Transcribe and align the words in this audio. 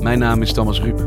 Mijn 0.00 0.18
naam 0.18 0.42
is 0.42 0.52
Thomas 0.52 0.80
Ruip. 0.80 0.98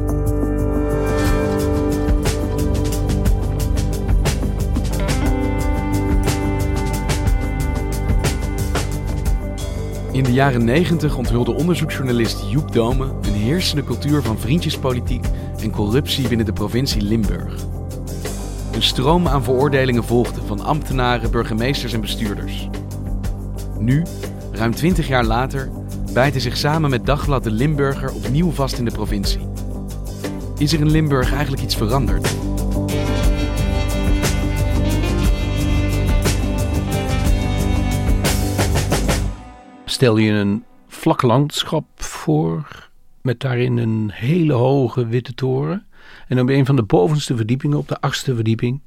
In 10.12 10.24
de 10.24 10.34
jaren 10.34 10.64
90 10.64 11.18
onthulde 11.18 11.54
onderzoeksjournalist 11.54 12.44
Joep 12.50 12.72
Dome 12.72 13.06
een 13.06 13.34
heersende 13.34 13.84
cultuur 13.84 14.22
van 14.22 14.40
vriendjespolitiek 14.40 15.26
en 15.62 15.72
corruptie 15.72 16.28
binnen 16.28 16.46
de 16.46 16.54
provincie 16.54 17.02
Limburg. 17.02 17.54
Een 18.74 18.84
stroom 18.84 19.28
aan 19.28 19.44
veroordelingen 19.44 20.04
volgde 20.04 20.42
van 20.46 20.60
ambtenaren, 20.60 21.32
burgemeesters 21.32 21.94
en 21.94 22.02
bestuurders. 22.02 22.70
Nu, 23.80 24.04
ruim 24.52 24.76
20 24.76 25.08
jaar 25.08 25.26
later, 25.26 25.70
bijt 26.14 26.34
hij 26.34 26.42
zich 26.42 26.58
samen 26.58 26.90
met 26.90 27.06
Dagblad 27.06 27.44
de 27.44 27.52
Limburger 27.52 28.14
opnieuw 28.14 28.52
vast 28.52 28.78
in 28.78 28.86
de 28.86 28.92
provincie. 28.92 29.48
Is 30.58 30.74
er 30.74 30.80
in 30.80 30.90
Limburg 30.90 31.32
eigenlijk 31.32 31.64
iets 31.64 31.76
veranderd? 31.76 32.36
Stel 39.86 40.18
je 40.18 40.32
een 40.32 40.64
vlak 40.88 41.22
landschap 41.22 41.86
voor 41.96 42.90
met 43.22 43.40
daarin 43.40 43.78
een 43.78 44.10
hele 44.14 44.54
hoge 44.54 45.08
witte 45.08 45.34
toren. 45.34 45.86
En 46.28 46.40
op 46.40 46.50
een 46.50 46.66
van 46.66 46.76
de 46.76 46.84
bovenste 46.84 47.36
verdiepingen, 47.36 47.78
op 47.78 47.88
de 47.88 48.02
achtste 48.02 48.36
verdieping, 48.36 48.82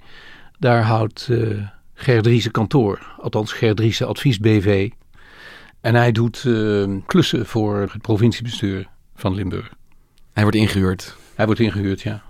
daar 0.58 0.82
houdt 0.82 1.28
uh, 1.30 1.66
Gerdriese 1.94 2.50
kantoor. 2.50 3.14
Althans 3.20 3.52
Gerdriese 3.52 4.04
Advies 4.04 4.38
BV. 4.38 4.91
En 5.87 5.95
hij 5.95 6.12
doet 6.12 6.45
uh, 6.47 6.87
klussen 7.06 7.47
voor 7.47 7.89
het 7.92 8.03
provinciebestuur 8.03 8.89
van 9.15 9.34
Limburg. 9.34 9.75
Hij 10.33 10.43
wordt 10.43 10.59
ingehuurd. 10.59 11.17
Hij 11.34 11.47
wordt 11.47 11.61
ingehuurd, 11.61 12.01
ja. 12.01 12.23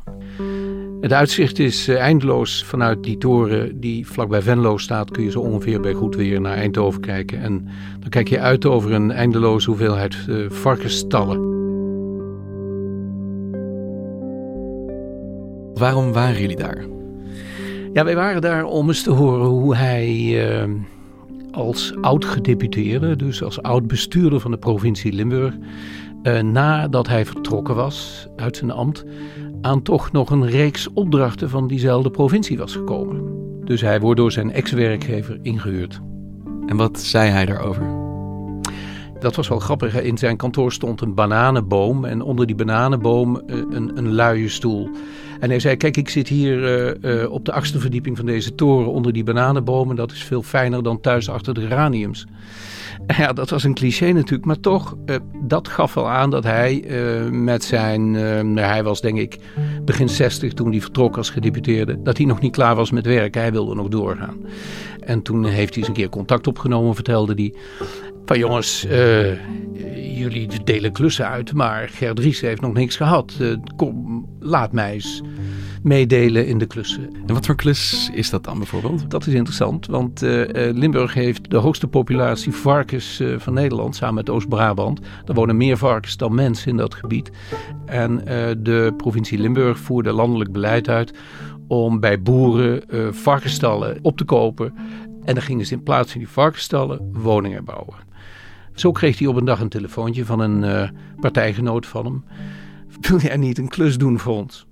Het 1.01 1.13
uitzicht 1.13 1.59
is 1.59 1.89
uh, 1.89 1.99
eindeloos 1.99 2.65
vanuit 2.65 3.03
die 3.03 3.19
toren 3.19 3.81
die 3.81 4.07
vlakbij 4.07 4.43
Venlo 4.43 4.79
staat. 4.79 5.11
Kun 5.11 5.23
je 5.23 5.31
zo 5.31 5.41
ongeveer 5.41 5.81
bij 5.81 5.93
goed 5.93 6.17
weer 6.17 6.41
naar 6.41 6.57
Eindhoven 6.57 7.01
kijken. 7.01 7.41
En 7.41 7.69
dan 8.01 8.09
kijk 8.09 8.29
je 8.29 8.41
uit 8.41 8.67
over 8.67 8.93
een 8.93 9.11
eindeloze 9.11 9.71
hoeveelheid 9.71 10.17
uh, 10.29 10.51
varkensstallen. 10.51 11.41
Waarom 15.75 16.13
waren 16.13 16.41
jullie 16.41 16.57
daar? 16.57 16.85
Ja, 17.93 18.05
wij 18.05 18.15
waren 18.15 18.41
daar 18.41 18.65
om 18.65 18.89
eens 18.89 19.03
te 19.03 19.11
horen 19.11 19.47
hoe 19.47 19.77
hij 19.77 20.09
uh, 20.63 20.75
als 21.57 21.95
oud-gedeputeerde, 22.01 23.17
dus 23.17 23.43
als 23.43 23.63
oud-bestuurder 23.63 24.41
van 24.41 24.51
de 24.51 24.59
provincie 24.59 25.13
Limburg, 25.13 25.55
uh, 26.23 26.41
nadat 26.41 27.09
hij 27.09 27.27
vertrokken 27.27 27.75
was 27.75 28.27
uit 28.37 28.57
zijn 28.57 28.71
ambt, 28.71 29.05
aan 29.61 29.83
toch 29.83 30.13
nog 30.13 30.31
een 30.31 30.47
reeks 30.47 30.93
opdrachten 30.93 31.51
van 31.51 31.67
diezelfde 31.67 32.11
provincie 32.11 32.59
was 32.59 32.73
gekomen. 32.73 33.23
Dus 33.65 33.81
hij 33.81 34.01
wordt 34.01 34.21
door 34.21 34.33
zijn 34.33 34.53
ex-werkgever 34.53 35.39
ingehuurd. 35.43 36.01
En 36.67 36.77
wat 36.77 37.01
zei 37.01 37.31
hij 37.31 37.47
daarover? 37.47 38.06
Dat 39.27 39.37
was 39.37 39.49
wel 39.49 39.59
grappig. 39.59 40.03
In 40.03 40.19
zijn 40.19 40.37
kantoor 40.37 40.73
stond 40.73 41.01
een 41.01 41.15
bananenboom 41.15 42.05
en 42.05 42.23
onder 42.23 42.47
die 42.47 42.57
bananenboom 42.57 43.43
een, 43.47 43.91
een 43.95 44.13
luie 44.13 44.49
stoel. 44.49 44.89
En 45.41 45.49
hij 45.49 45.61
zei, 45.61 45.77
kijk, 45.77 45.97
ik 45.97 46.09
zit 46.09 46.29
hier 46.29 46.59
uh, 47.03 47.21
uh, 47.23 47.31
op 47.31 47.45
de 47.45 47.53
achtste 47.53 47.79
verdieping 47.79 48.17
van 48.17 48.27
deze 48.27 48.55
toren 48.55 48.91
onder 48.91 49.13
die 49.13 49.25
bananenbomen. 49.25 49.97
Dat 49.97 50.13
is 50.13 50.25
veel 50.25 50.43
fijner 50.43 50.83
dan 50.83 51.01
thuis 51.01 51.29
achter 51.29 51.55
de 51.55 51.61
geraniums. 51.61 52.27
Ja, 53.07 53.33
dat 53.33 53.51
was 53.51 53.65
een 53.65 53.75
cliché 53.75 54.13
natuurlijk, 54.13 54.45
maar 54.45 54.61
toch, 54.61 54.97
dat 55.43 55.69
gaf 55.69 55.95
wel 55.95 56.09
aan 56.09 56.31
dat 56.31 56.45
hij 56.45 56.85
met 57.31 57.65
zijn, 57.65 58.15
hij 58.55 58.83
was 58.83 59.01
denk 59.01 59.19
ik 59.19 59.39
begin 59.85 60.09
60 60.09 60.53
toen 60.53 60.71
hij 60.71 60.81
vertrok 60.81 61.17
als 61.17 61.31
gedeputeerde, 61.31 62.03
dat 62.03 62.17
hij 62.17 62.27
nog 62.27 62.41
niet 62.41 62.53
klaar 62.53 62.75
was 62.75 62.91
met 62.91 63.07
werk. 63.07 63.35
Hij 63.35 63.53
wilde 63.53 63.75
nog 63.75 63.89
doorgaan. 63.89 64.37
En 65.01 65.23
toen 65.23 65.45
heeft 65.45 65.75
hij 65.75 65.79
eens 65.79 65.89
een 65.89 65.95
keer 65.95 66.09
contact 66.09 66.47
opgenomen, 66.47 66.95
vertelde 66.95 67.33
hij. 67.35 67.55
Van 68.27 68.39
jongens, 68.39 68.87
uh, 68.87 69.33
jullie 70.17 70.49
delen 70.65 70.93
klussen 70.93 71.29
uit, 71.29 71.53
maar 71.53 71.89
Gerdries 71.89 72.41
heeft 72.41 72.61
nog 72.61 72.73
niks 72.73 72.97
gehad. 72.97 73.37
Uh, 73.41 73.57
kom, 73.77 74.27
laat 74.41 74.73
mij 74.73 74.93
eens 74.93 75.23
meedelen 75.83 76.47
in 76.47 76.59
de 76.59 76.67
klussen. 76.67 77.11
En 77.27 77.35
wat 77.35 77.47
voor 77.47 77.55
klus 77.55 78.11
is 78.15 78.31
dat 78.31 78.45
dan 78.45 78.59
bijvoorbeeld? 78.59 79.11
Dat 79.11 79.27
is 79.27 79.35
interessant, 79.35 79.87
want 79.87 80.23
uh, 80.23 80.45
Limburg 80.55 81.15
heeft 81.15 81.51
de 81.51 81.57
hoogste 81.57 81.87
populatie 81.87 82.53
varkens 82.53 83.23
van 83.37 83.55
Nederland, 83.55 83.97
samen 83.97 84.15
met 84.15 84.31
Oost-Brabant. 84.31 85.01
Er 85.27 85.35
wonen 85.35 85.57
meer 85.57 85.77
varkens 85.77 86.17
dan 86.17 86.35
mensen 86.35 86.71
in 86.71 86.77
dat 86.77 86.95
gebied. 86.95 87.31
En 87.85 88.17
de 88.63 88.95
provincie 88.97 89.39
Limburg 89.39 89.79
voerde 89.79 90.13
landelijk 90.13 90.53
beleid 90.53 90.89
uit 90.89 91.13
om 91.69 92.01
bij 92.01 92.23
boeren 92.23 92.83
varkensstallen 93.15 93.99
op 94.03 94.17
te 94.17 94.25
kopen. 94.25 94.75
En 95.25 95.35
dan 95.35 95.43
gingen 95.43 95.67
ze 95.67 95.75
in 95.75 95.83
plaats 95.83 96.11
van 96.13 96.21
die 96.21 96.31
varkensstallen 96.31 97.11
woningen 97.13 97.65
bouwen. 97.65 98.05
Zo 98.77 98.93
kreeg 98.93 99.19
hij 99.19 99.29
op 99.29 99.37
een 99.37 99.45
dag 99.45 99.61
een 99.61 99.69
telefoontje 99.69 100.25
van 100.25 100.41
een 100.41 100.63
uh, 100.63 100.89
partijgenoot 101.21 101.87
van 101.87 102.05
hem. 102.05 102.25
Wil 103.01 103.21
jij 103.21 103.37
niet 103.37 103.59
een 103.59 103.69
klus 103.69 103.99
doen 103.99 104.19
voor 104.19 104.35
ons? 104.35 104.67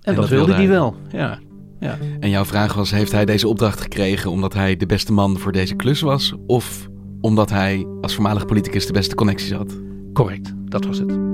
en 0.00 0.14
dat, 0.14 0.28
dat, 0.28 0.28
wilde 0.28 0.52
hij 0.52 0.68
wel, 0.68 0.96
ja. 1.10 1.38
ja. 1.80 1.98
En 2.20 2.30
jouw 2.30 2.44
vraag 2.44 2.74
was, 2.74 2.90
heeft 2.90 3.12
hij 3.12 3.24
deze 3.24 3.48
opdracht 3.48 3.80
gekregen 3.80 4.30
omdat 4.30 4.54
hij 4.54 4.76
de 4.76 4.86
beste 4.86 5.12
man 5.12 5.38
voor 5.38 5.52
deze 5.52 5.74
klus 5.74 6.00
was? 6.00 6.34
Of 6.46 6.88
omdat 7.20 7.50
hij 7.50 7.86
als 8.00 8.14
voormalig 8.14 8.46
politicus 8.46 8.86
de 8.86 8.92
beste 8.92 9.14
connecties 9.14 9.52
had? 9.52 9.80
Correct, 10.12 10.52
dat 10.64 10.84
was 10.84 10.98
het. 10.98 11.29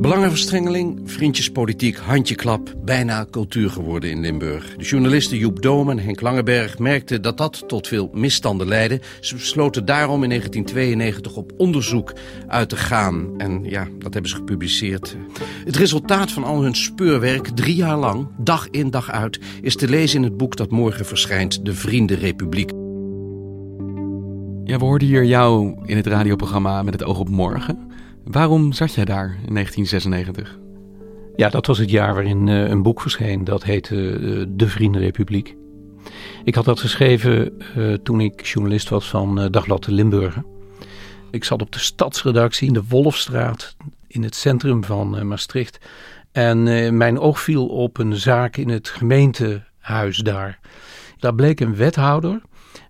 Belangenverstrengeling, 0.00 1.00
vriendjespolitiek, 1.04 1.96
handjeklap, 1.96 2.74
bijna 2.84 3.26
cultuur 3.30 3.70
geworden 3.70 4.10
in 4.10 4.20
Limburg. 4.20 4.76
De 4.76 4.84
journalisten 4.84 5.38
Joep 5.38 5.62
Doom 5.62 5.90
en 5.90 5.98
Henk 5.98 6.20
Langeberg 6.20 6.78
merkten 6.78 7.22
dat 7.22 7.36
dat 7.36 7.68
tot 7.68 7.88
veel 7.88 8.10
misstanden 8.12 8.68
leidde. 8.68 9.00
Ze 9.20 9.34
besloten 9.34 9.84
daarom 9.84 10.22
in 10.22 10.28
1992 10.28 11.36
op 11.36 11.52
onderzoek 11.56 12.12
uit 12.46 12.68
te 12.68 12.76
gaan. 12.76 13.38
En 13.38 13.64
ja, 13.64 13.88
dat 13.98 14.12
hebben 14.12 14.30
ze 14.30 14.36
gepubliceerd. 14.36 15.16
Het 15.64 15.76
resultaat 15.76 16.32
van 16.32 16.44
al 16.44 16.62
hun 16.62 16.76
speurwerk, 16.76 17.48
drie 17.48 17.76
jaar 17.76 17.98
lang, 17.98 18.28
dag 18.36 18.68
in 18.70 18.90
dag 18.90 19.10
uit, 19.10 19.38
is 19.62 19.76
te 19.76 19.88
lezen 19.88 20.18
in 20.18 20.24
het 20.24 20.36
boek 20.36 20.56
dat 20.56 20.70
morgen 20.70 21.06
verschijnt, 21.06 21.64
De 21.64 21.74
Vriendenrepubliek. 21.74 22.70
Ja, 24.64 24.78
we 24.78 24.84
hoorden 24.84 25.08
hier 25.08 25.24
jou 25.24 25.76
in 25.84 25.96
het 25.96 26.06
radioprogramma 26.06 26.82
Met 26.82 26.94
het 26.94 27.04
oog 27.04 27.18
op 27.18 27.28
morgen. 27.28 27.87
Waarom 28.30 28.72
zat 28.72 28.94
jij 28.94 29.04
daar 29.04 29.38
in 29.46 29.54
1996? 29.54 30.58
Ja, 31.36 31.48
dat 31.48 31.66
was 31.66 31.78
het 31.78 31.90
jaar 31.90 32.14
waarin 32.14 32.46
uh, 32.46 32.68
een 32.68 32.82
boek 32.82 33.00
verscheen. 33.00 33.44
Dat 33.44 33.64
heette 33.64 33.94
uh, 33.94 34.44
De 34.48 34.68
Vriendenrepubliek. 34.68 35.56
Ik 36.44 36.54
had 36.54 36.64
dat 36.64 36.80
geschreven 36.80 37.58
uh, 37.76 37.94
toen 37.94 38.20
ik 38.20 38.44
journalist 38.46 38.88
was 38.88 39.08
van 39.08 39.48
Dagblad 39.50 39.84
de 39.84 39.92
Limburger. 39.92 40.44
Ik 41.30 41.44
zat 41.44 41.62
op 41.62 41.72
de 41.72 41.78
stadsredactie 41.78 42.66
in 42.66 42.74
de 42.74 42.84
Wolfstraat 42.88 43.76
in 44.06 44.22
het 44.22 44.34
centrum 44.34 44.84
van 44.84 45.26
Maastricht. 45.28 45.78
En 46.32 46.62
mijn 46.96 47.18
oog 47.18 47.40
viel 47.40 47.66
op 47.66 47.98
een 47.98 48.16
zaak 48.16 48.56
in 48.56 48.68
het 48.68 48.88
gemeentehuis 48.88 50.16
daar. 50.16 50.58
Daar 51.18 51.34
bleek 51.34 51.60
een 51.60 51.76
wethouder 51.76 52.40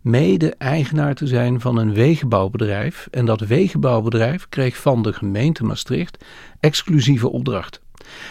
mede-eigenaar 0.02 1.14
te 1.14 1.26
zijn 1.26 1.60
van 1.60 1.76
een 1.76 1.92
wegenbouwbedrijf. 1.92 3.08
En 3.10 3.24
dat 3.24 3.40
wegenbouwbedrijf 3.40 4.48
kreeg 4.48 4.76
van 4.76 5.02
de 5.02 5.12
gemeente 5.12 5.64
Maastricht 5.64 6.24
exclusieve 6.60 7.28
opdracht. 7.28 7.80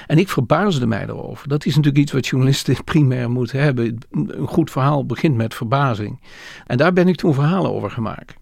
En 0.07 0.17
ik 0.17 0.29
verbaasde 0.29 0.87
mij 0.87 1.03
erover. 1.03 1.47
Dat 1.47 1.65
is 1.65 1.75
natuurlijk 1.75 2.03
iets 2.03 2.11
wat 2.11 2.27
journalisten 2.27 2.83
primair 2.83 3.29
moeten 3.29 3.59
hebben. 3.61 3.97
Een 4.11 4.47
goed 4.47 4.71
verhaal 4.71 5.05
begint 5.05 5.35
met 5.35 5.53
verbazing. 5.53 6.21
En 6.65 6.77
daar 6.77 6.93
ben 6.93 7.07
ik 7.07 7.15
toen 7.15 7.33
verhalen 7.33 7.73
over 7.73 7.91
gemaakt. 7.91 8.33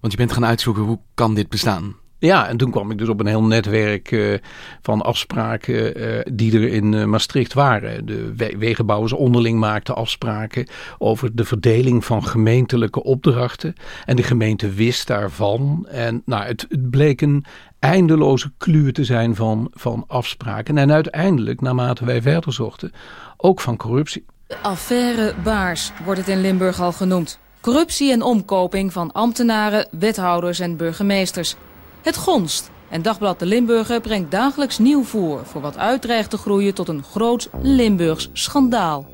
Want 0.00 0.12
je 0.12 0.18
bent 0.18 0.32
gaan 0.32 0.44
uitzoeken 0.44 0.82
hoe 0.82 0.98
kan 1.14 1.34
dit 1.34 1.48
bestaan? 1.48 1.94
Ja, 2.20 2.48
en 2.48 2.56
toen 2.56 2.70
kwam 2.70 2.90
ik 2.90 2.98
dus 2.98 3.08
op 3.08 3.20
een 3.20 3.26
heel 3.26 3.42
netwerk 3.42 4.10
uh, 4.10 4.38
van 4.82 5.02
afspraken 5.02 6.00
uh, 6.00 6.20
die 6.32 6.54
er 6.54 6.72
in 6.72 6.92
uh, 6.92 7.04
Maastricht 7.04 7.52
waren. 7.52 8.06
De 8.06 8.34
we 8.36 8.54
wegenbouwers 8.58 9.12
onderling 9.12 9.58
maakten 9.58 9.96
afspraken 9.96 10.68
over 10.98 11.36
de 11.36 11.44
verdeling 11.44 12.04
van 12.04 12.24
gemeentelijke 12.24 13.02
opdrachten. 13.02 13.74
En 14.04 14.16
de 14.16 14.22
gemeente 14.22 14.70
wist 14.70 15.06
daarvan. 15.06 15.86
En 15.90 16.22
nou, 16.24 16.44
het, 16.44 16.66
het 16.68 16.90
bleek 16.90 17.20
een 17.20 17.44
eindeloze 17.78 18.52
kluur 18.58 18.92
te 18.92 19.04
zijn 19.04 19.34
van, 19.34 19.70
van 19.74 20.04
afspraken. 20.06 20.78
En 20.78 20.92
uiteindelijk, 20.92 21.60
naarmate 21.60 22.04
wij 22.04 22.22
verder 22.22 22.52
zochten, 22.52 22.92
ook 23.36 23.60
van 23.60 23.76
corruptie. 23.76 24.24
Affaire 24.62 25.34
Baars 25.44 25.92
wordt 26.04 26.20
het 26.20 26.28
in 26.28 26.40
Limburg 26.40 26.80
al 26.80 26.92
genoemd. 26.92 27.38
Corruptie 27.60 28.12
en 28.12 28.22
omkoping 28.22 28.92
van 28.92 29.12
ambtenaren, 29.12 29.88
wethouders 29.90 30.60
en 30.60 30.76
burgemeesters. 30.76 31.56
Het 32.02 32.16
gonst. 32.16 32.70
En 32.88 33.02
Dagblad 33.02 33.38
de 33.38 33.46
Limburger 33.46 34.00
brengt 34.00 34.30
dagelijks 34.30 34.78
nieuw 34.78 35.04
voor... 35.04 35.40
voor 35.44 35.60
wat 35.60 35.78
uitdreigt 35.78 36.30
te 36.30 36.36
groeien 36.36 36.74
tot 36.74 36.88
een 36.88 37.02
groot 37.02 37.48
Limburgs 37.62 38.30
schandaal. 38.32 39.06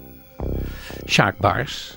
Sjaak 1.07 1.39
Baars, 1.39 1.97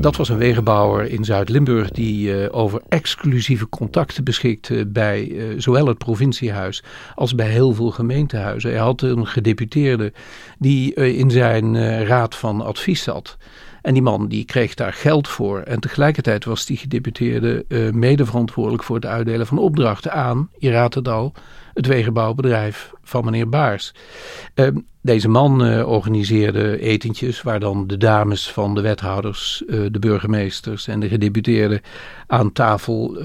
dat 0.00 0.16
was 0.16 0.28
een 0.28 0.38
wegenbouwer 0.38 1.10
in 1.10 1.24
Zuid-Limburg... 1.24 1.90
die 1.90 2.28
uh, 2.28 2.46
over 2.50 2.82
exclusieve 2.88 3.68
contacten 3.68 4.24
beschikte 4.24 4.86
bij 4.86 5.28
uh, 5.28 5.54
zowel 5.56 5.86
het 5.86 5.98
provinciehuis... 5.98 6.82
als 7.14 7.34
bij 7.34 7.48
heel 7.48 7.72
veel 7.74 7.90
gemeentehuizen. 7.90 8.70
Hij 8.70 8.80
had 8.80 9.02
een 9.02 9.26
gedeputeerde 9.26 10.12
die 10.58 10.94
in 10.94 11.30
zijn 11.30 12.04
raad 12.06 12.34
van 12.34 12.60
advies 12.60 13.02
zat... 13.02 13.36
En 13.88 13.94
die 13.94 14.02
man 14.02 14.28
die 14.28 14.44
kreeg 14.44 14.74
daar 14.74 14.92
geld 14.92 15.28
voor. 15.28 15.60
En 15.60 15.80
tegelijkertijd 15.80 16.44
was 16.44 16.66
die 16.66 16.76
gedeputeerde 16.76 17.64
uh, 17.68 17.90
medeverantwoordelijk 17.90 18.82
voor 18.82 18.96
het 18.96 19.06
uitdelen 19.06 19.46
van 19.46 19.58
opdrachten 19.58 20.12
aan, 20.12 20.50
je 20.58 20.70
raadt 20.70 20.94
het 20.94 21.08
al, 21.08 21.32
het 21.74 21.86
wegenbouwbedrijf 21.86 22.92
van 23.02 23.24
meneer 23.24 23.48
Baars. 23.48 23.94
Uh, 24.54 24.68
deze 25.00 25.28
man 25.28 25.66
uh, 25.66 25.88
organiseerde 25.88 26.80
etentjes 26.80 27.42
waar 27.42 27.60
dan 27.60 27.86
de 27.86 27.96
dames 27.96 28.50
van 28.50 28.74
de 28.74 28.80
wethouders, 28.80 29.62
de 29.66 29.98
burgemeesters 29.98 30.88
en 30.88 31.00
de 31.00 31.08
gedeputeerden 31.08 31.80
aan 32.26 32.52
tafel 32.52 33.18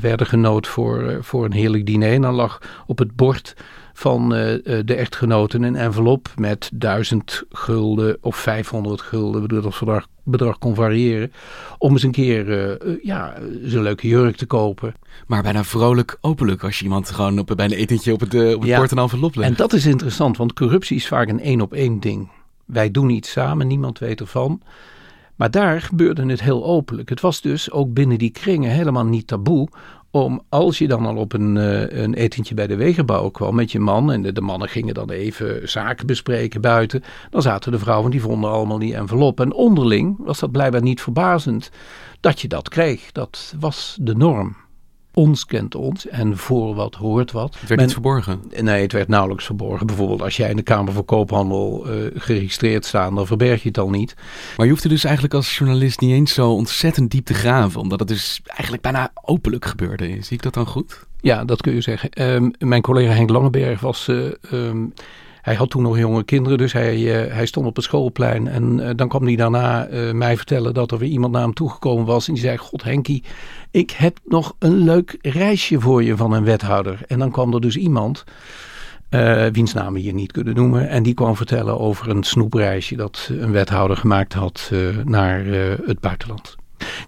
werden 0.00 0.26
genood 0.26 0.66
voor, 0.66 1.18
voor 1.20 1.44
een 1.44 1.52
heerlijk 1.52 1.86
diner. 1.86 2.12
En 2.12 2.22
dan 2.22 2.34
lag 2.34 2.60
op 2.86 2.98
het 2.98 3.16
bord 3.16 3.54
van 3.98 4.22
uh, 4.22 4.58
de 4.84 4.94
echtgenoten 4.94 5.62
een 5.62 5.76
envelop 5.76 6.28
met 6.36 6.70
1000 6.72 7.44
gulden 7.50 8.18
of 8.20 8.36
500 8.36 9.00
gulden, 9.00 9.40
bedoel 9.40 9.62
dat 9.62 9.78
bedrag, 9.78 10.06
bedrag 10.22 10.58
kon 10.58 10.74
variëren, 10.74 11.32
om 11.78 11.92
eens 11.92 12.02
een 12.02 12.10
keer 12.10 12.48
uh, 12.48 12.96
ja, 13.02 13.34
zo'n 13.64 13.82
leuke 13.82 14.08
jurk 14.08 14.36
te 14.36 14.46
kopen. 14.46 14.94
Maar 15.26 15.42
bijna 15.42 15.64
vrolijk 15.64 16.18
openlijk 16.20 16.64
als 16.64 16.78
je 16.78 16.84
iemand 16.84 17.10
gewoon 17.10 17.38
op, 17.38 17.52
bij 17.56 17.64
een 17.64 17.72
etentje 17.72 18.12
op 18.12 18.20
het, 18.20 18.34
op 18.34 18.60
het 18.60 18.68
ja, 18.68 18.78
bord 18.78 18.90
een 18.90 18.98
envelop 18.98 19.34
legt. 19.34 19.50
En 19.50 19.56
dat 19.56 19.72
is 19.72 19.86
interessant, 19.86 20.36
want 20.36 20.52
corruptie 20.52 20.96
is 20.96 21.08
vaak 21.08 21.28
een 21.28 21.40
één 21.40 21.60
op 21.60 21.72
één 21.72 22.00
ding. 22.00 22.28
Wij 22.64 22.90
doen 22.90 23.10
iets 23.10 23.30
samen, 23.30 23.66
niemand 23.66 23.98
weet 23.98 24.20
ervan. 24.20 24.62
Maar 25.36 25.50
daar 25.50 25.80
gebeurde 25.80 26.26
het 26.26 26.42
heel 26.42 26.64
openlijk. 26.64 27.08
Het 27.08 27.20
was 27.20 27.40
dus 27.40 27.70
ook 27.70 27.92
binnen 27.92 28.18
die 28.18 28.30
kringen 28.30 28.70
helemaal 28.70 29.04
niet 29.04 29.26
taboe 29.26 29.68
om 30.10 30.42
als 30.48 30.78
je 30.78 30.88
dan 30.88 31.06
al 31.06 31.16
op 31.16 31.32
een, 31.32 31.56
uh, 31.56 32.02
een 32.02 32.14
etentje 32.14 32.54
bij 32.54 32.66
de 32.66 32.76
wegenbouw 32.76 33.28
kwam 33.28 33.54
met 33.54 33.72
je 33.72 33.80
man 33.80 34.12
en 34.12 34.22
de, 34.22 34.32
de, 34.32 34.40
mannen 34.40 34.68
gingen 34.68 34.94
dan 34.94 35.10
even 35.10 35.68
zaken 35.68 36.06
bespreken 36.06 36.60
buiten, 36.60 37.02
dan 37.30 37.42
zaten 37.42 37.72
de 37.72 37.78
vrouwen 37.78 38.10
die 38.10 38.20
vonden 38.20 38.50
allemaal 38.50 38.78
die 38.78 38.94
envelop. 38.94 39.40
En 39.40 39.52
onderling 39.52 40.16
was 40.18 40.38
dat 40.38 40.52
blijkbaar 40.52 40.82
niet 40.82 41.00
verbazend 41.00 41.70
dat 42.20 42.40
je 42.40 42.48
dat 42.48 42.68
kreeg. 42.68 43.12
Dat 43.12 43.54
was 43.60 43.96
de 44.00 44.14
norm 44.14 44.56
ons 45.18 45.44
kent 45.44 45.74
ons 45.74 46.08
en 46.08 46.36
voor 46.36 46.74
wat 46.74 46.94
hoort 46.94 47.32
wat. 47.32 47.56
Het 47.60 47.68
werd 47.68 47.80
niet 47.80 47.92
verborgen? 47.92 48.42
Nee, 48.60 48.82
het 48.82 48.92
werd 48.92 49.08
nauwelijks 49.08 49.44
verborgen. 49.44 49.86
Bijvoorbeeld 49.86 50.22
als 50.22 50.36
jij 50.36 50.50
in 50.50 50.56
de 50.56 50.62
Kamer 50.62 50.92
van 50.92 51.04
Koophandel 51.04 51.86
uh, 51.86 52.10
geregistreerd 52.14 52.84
staat, 52.84 53.14
dan 53.14 53.26
verberg 53.26 53.62
je 53.62 53.68
het 53.68 53.78
al 53.78 53.90
niet. 53.90 54.14
Maar 54.56 54.66
je 54.66 54.72
hoeft 54.72 54.84
er 54.84 54.90
dus 54.90 55.04
eigenlijk 55.04 55.34
als 55.34 55.58
journalist 55.58 56.00
niet 56.00 56.10
eens 56.10 56.34
zo 56.34 56.50
ontzettend 56.50 57.10
diep 57.10 57.24
te 57.24 57.34
graven, 57.34 57.80
omdat 57.80 57.98
het 57.98 58.08
dus 58.08 58.40
eigenlijk 58.46 58.82
bijna 58.82 59.10
openlijk 59.22 59.64
gebeurde. 59.64 60.06
Zie 60.06 60.36
ik 60.36 60.42
dat 60.42 60.54
dan 60.54 60.66
goed? 60.66 61.06
Ja, 61.20 61.44
dat 61.44 61.60
kun 61.60 61.74
je 61.74 61.80
zeggen. 61.80 62.22
Um, 62.22 62.50
mijn 62.58 62.82
collega 62.82 63.12
Henk 63.12 63.30
Langeberg 63.30 63.80
was... 63.80 64.08
Uh, 64.08 64.32
um, 64.52 64.92
hij 65.48 65.56
had 65.56 65.70
toen 65.70 65.82
nog 65.82 65.98
jonge 65.98 66.24
kinderen, 66.24 66.58
dus 66.58 66.72
hij, 66.72 66.98
uh, 66.98 67.34
hij 67.34 67.46
stond 67.46 67.66
op 67.66 67.76
het 67.76 67.84
schoolplein. 67.84 68.48
En 68.48 68.78
uh, 68.78 68.90
dan 68.96 69.08
kwam 69.08 69.24
hij 69.24 69.36
daarna 69.36 69.88
uh, 69.88 70.12
mij 70.12 70.36
vertellen 70.36 70.74
dat 70.74 70.92
er 70.92 70.98
weer 70.98 71.08
iemand 71.08 71.32
naar 71.32 71.42
hem 71.42 71.54
toegekomen 71.54 72.04
was. 72.04 72.28
En 72.28 72.34
die 72.34 72.42
zei, 72.42 72.56
god 72.56 72.82
Henkie, 72.82 73.22
ik 73.70 73.90
heb 73.90 74.18
nog 74.24 74.54
een 74.58 74.76
leuk 74.76 75.18
reisje 75.20 75.80
voor 75.80 76.02
je 76.02 76.16
van 76.16 76.32
een 76.32 76.44
wethouder. 76.44 77.00
En 77.06 77.18
dan 77.18 77.30
kwam 77.30 77.54
er 77.54 77.60
dus 77.60 77.76
iemand, 77.76 78.24
wiens 79.52 79.72
naam 79.72 79.92
we 79.92 79.98
hier 79.98 80.14
niet 80.14 80.32
kunnen 80.32 80.54
noemen. 80.54 80.88
En 80.88 81.02
die 81.02 81.14
kwam 81.14 81.36
vertellen 81.36 81.80
over 81.80 82.08
een 82.08 82.22
snoepreisje 82.22 82.96
dat 82.96 83.28
een 83.32 83.52
wethouder 83.52 83.96
gemaakt 83.96 84.32
had 84.32 84.72
naar 85.04 85.44
het 85.84 86.00
buitenland. 86.00 86.56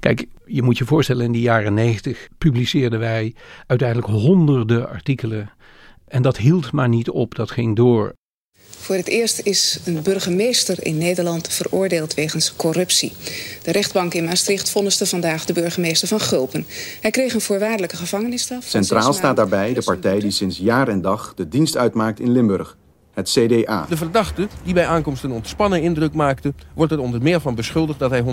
Kijk, 0.00 0.26
je 0.46 0.62
moet 0.62 0.78
je 0.78 0.84
voorstellen, 0.84 1.24
in 1.24 1.32
de 1.32 1.40
jaren 1.40 1.74
negentig 1.74 2.28
publiceerden 2.38 2.98
wij 2.98 3.34
uiteindelijk 3.66 4.08
honderden 4.08 4.88
artikelen. 4.88 5.50
En 6.08 6.22
dat 6.22 6.36
hield 6.36 6.72
maar 6.72 6.88
niet 6.88 7.10
op, 7.10 7.34
dat 7.34 7.50
ging 7.50 7.76
door. 7.76 8.18
Voor 8.78 8.96
het 8.96 9.08
eerst 9.08 9.40
is 9.44 9.78
een 9.84 10.02
burgemeester 10.02 10.84
in 10.84 10.98
Nederland 10.98 11.48
veroordeeld 11.48 12.14
wegens 12.14 12.52
corruptie. 12.56 13.12
De 13.62 13.72
rechtbank 13.72 14.14
in 14.14 14.24
Maastricht 14.24 14.70
vonnisde 14.70 15.06
vandaag 15.06 15.44
de 15.44 15.52
burgemeester 15.52 16.08
van 16.08 16.20
Gulpen. 16.20 16.66
Hij 17.00 17.10
kreeg 17.10 17.34
een 17.34 17.40
voorwaardelijke 17.40 17.96
gevangenisstraf. 17.96 18.64
Centraal 18.64 19.12
staat 19.12 19.36
daarbij 19.36 19.74
de 19.74 19.82
partij 19.82 20.18
die 20.18 20.30
sinds 20.30 20.58
jaar 20.58 20.88
en 20.88 21.00
dag 21.02 21.32
de 21.36 21.48
dienst 21.48 21.76
uitmaakt 21.76 22.20
in 22.20 22.32
Limburg 22.32 22.76
het 23.20 23.30
CDA. 23.30 23.86
De 23.88 23.96
verdachte, 23.96 24.48
die 24.62 24.74
bij 24.74 24.86
aankomst 24.86 25.24
een 25.24 25.32
ontspannen 25.32 25.82
indruk 25.82 26.12
maakte... 26.12 26.54
wordt 26.74 26.92
er 26.92 27.00
onder 27.00 27.22
meer 27.22 27.40
van 27.40 27.54
beschuldigd 27.54 27.98
dat 27.98 28.10
hij 28.10 28.24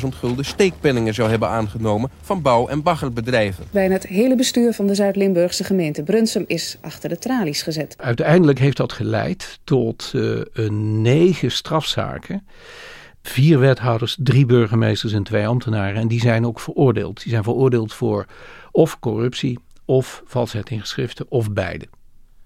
120.000 0.00 0.08
gulden 0.08 0.44
steekpenningen 0.44 1.14
zou 1.14 1.30
hebben 1.30 1.48
aangenomen... 1.48 2.10
van 2.20 2.42
bouw- 2.42 2.68
en 2.68 2.82
baggerbedrijven. 2.82 3.64
Bijna 3.70 3.92
het 3.92 4.06
hele 4.06 4.36
bestuur 4.36 4.72
van 4.72 4.86
de 4.86 4.94
Zuid-Limburgse 4.94 5.64
gemeente 5.64 6.02
Brunsum 6.02 6.44
is 6.46 6.76
achter 6.80 7.08
de 7.08 7.18
tralies 7.18 7.62
gezet. 7.62 7.94
Uiteindelijk 7.98 8.58
heeft 8.58 8.76
dat 8.76 8.92
geleid 8.92 9.58
tot 9.64 10.12
uh, 10.14 10.40
een 10.52 11.02
negen 11.02 11.50
strafzaken... 11.50 12.46
Vier 13.22 13.58
wethouders, 13.58 14.16
drie 14.20 14.46
burgemeesters 14.46 15.12
en 15.12 15.22
twee 15.22 15.46
ambtenaren. 15.46 16.00
En 16.00 16.08
die 16.08 16.20
zijn 16.20 16.46
ook 16.46 16.60
veroordeeld. 16.60 17.22
Die 17.22 17.30
zijn 17.30 17.42
veroordeeld 17.42 17.94
voor 17.94 18.26
of 18.70 18.98
corruptie, 18.98 19.58
of 19.84 20.22
valsheid 20.24 20.70
in 20.70 20.80
geschriften, 20.80 21.26
of 21.28 21.52
beide. 21.52 21.86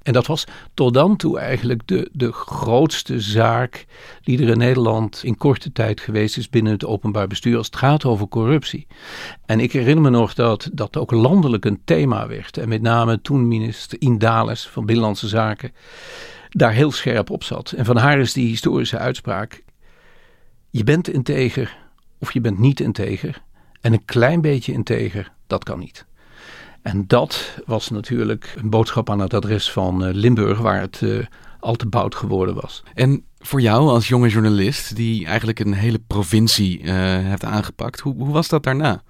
En 0.06 0.12
dat 0.12 0.26
was 0.26 0.44
tot 0.74 0.94
dan 0.94 1.16
toe 1.16 1.38
eigenlijk 1.38 1.82
de, 1.86 2.08
de 2.12 2.32
grootste 2.32 3.20
zaak 3.20 3.86
die 4.22 4.42
er 4.42 4.48
in 4.48 4.58
Nederland 4.58 5.20
in 5.24 5.36
korte 5.36 5.72
tijd 5.72 6.00
geweest 6.00 6.36
is 6.36 6.48
binnen 6.48 6.72
het 6.72 6.84
openbaar 6.84 7.26
bestuur 7.26 7.56
als 7.56 7.66
het 7.66 7.76
gaat 7.76 8.04
over 8.04 8.28
corruptie. 8.28 8.86
En 9.46 9.60
ik 9.60 9.72
herinner 9.72 10.02
me 10.02 10.10
nog 10.10 10.34
dat 10.34 10.70
dat 10.72 10.96
ook 10.96 11.10
landelijk 11.10 11.64
een 11.64 11.80
thema 11.84 12.26
werd. 12.26 12.56
En 12.56 12.68
met 12.68 12.82
name 12.82 13.20
toen 13.20 13.48
minister 13.48 14.00
Indales 14.00 14.68
van 14.68 14.86
Binnenlandse 14.86 15.28
Zaken 15.28 15.72
daar 16.48 16.72
heel 16.72 16.92
scherp 16.92 17.30
op 17.30 17.44
zat. 17.44 17.72
En 17.72 17.84
van 17.84 17.96
haar 17.96 18.18
is 18.18 18.32
die 18.32 18.48
historische 18.48 18.98
uitspraak: 18.98 19.62
je 20.70 20.84
bent 20.84 21.08
integer 21.08 21.76
of 22.18 22.32
je 22.32 22.40
bent 22.40 22.58
niet 22.58 22.80
integer. 22.80 23.42
En 23.80 23.92
een 23.92 24.04
klein 24.04 24.40
beetje 24.40 24.72
integer, 24.72 25.32
dat 25.46 25.64
kan 25.64 25.78
niet. 25.78 26.05
En 26.86 27.04
dat 27.06 27.60
was 27.64 27.90
natuurlijk 27.90 28.54
een 28.56 28.70
boodschap 28.70 29.10
aan 29.10 29.18
het 29.18 29.34
adres 29.34 29.72
van 29.72 30.06
uh, 30.06 30.14
Limburg, 30.14 30.58
waar 30.58 30.80
het 30.80 31.00
uh, 31.00 31.24
al 31.60 31.74
te 31.74 31.86
boud 31.86 32.14
geworden 32.14 32.54
was. 32.54 32.82
En 32.94 33.24
voor 33.38 33.60
jou 33.60 33.88
als 33.88 34.08
jonge 34.08 34.28
journalist, 34.28 34.96
die 34.96 35.26
eigenlijk 35.26 35.58
een 35.58 35.72
hele 35.72 35.98
provincie 36.06 36.82
uh, 36.82 36.92
heeft 37.02 37.44
aangepakt, 37.44 38.00
hoe, 38.00 38.14
hoe, 38.14 38.32
was 38.32 38.48
dat 38.48 38.62
daarna? 38.62 39.02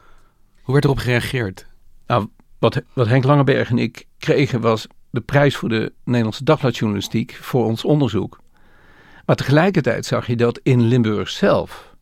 Hoe 0.63 0.73
werd 0.73 0.85
erop 0.85 0.99
gereageerd? 0.99 1.67
Nou, 2.07 2.27
wat, 2.59 2.83
wat 2.93 3.07
Henk 3.07 3.25
Langeberg 3.25 3.71
en 3.71 3.79
ik 3.79 4.07
kregen 4.19 4.61
was 4.61 4.87
de 5.11 5.21
prijs 5.21 5.57
voor 5.57 5.69
de 5.69 5.93
Nederlandse 6.05 6.45
dagbladjournalistiek 6.45 7.39
voor 7.41 7.65
ons 7.65 7.85
onderzoek. 7.85 8.41
Maar 9.27 9.37
tegelijkertijd 9.37 10.07
zag 10.07 10.27
je 10.27 10.37
dat 10.37 10.61
in 10.63 10.81
Limburg 10.81 11.29
zelf 11.29 11.96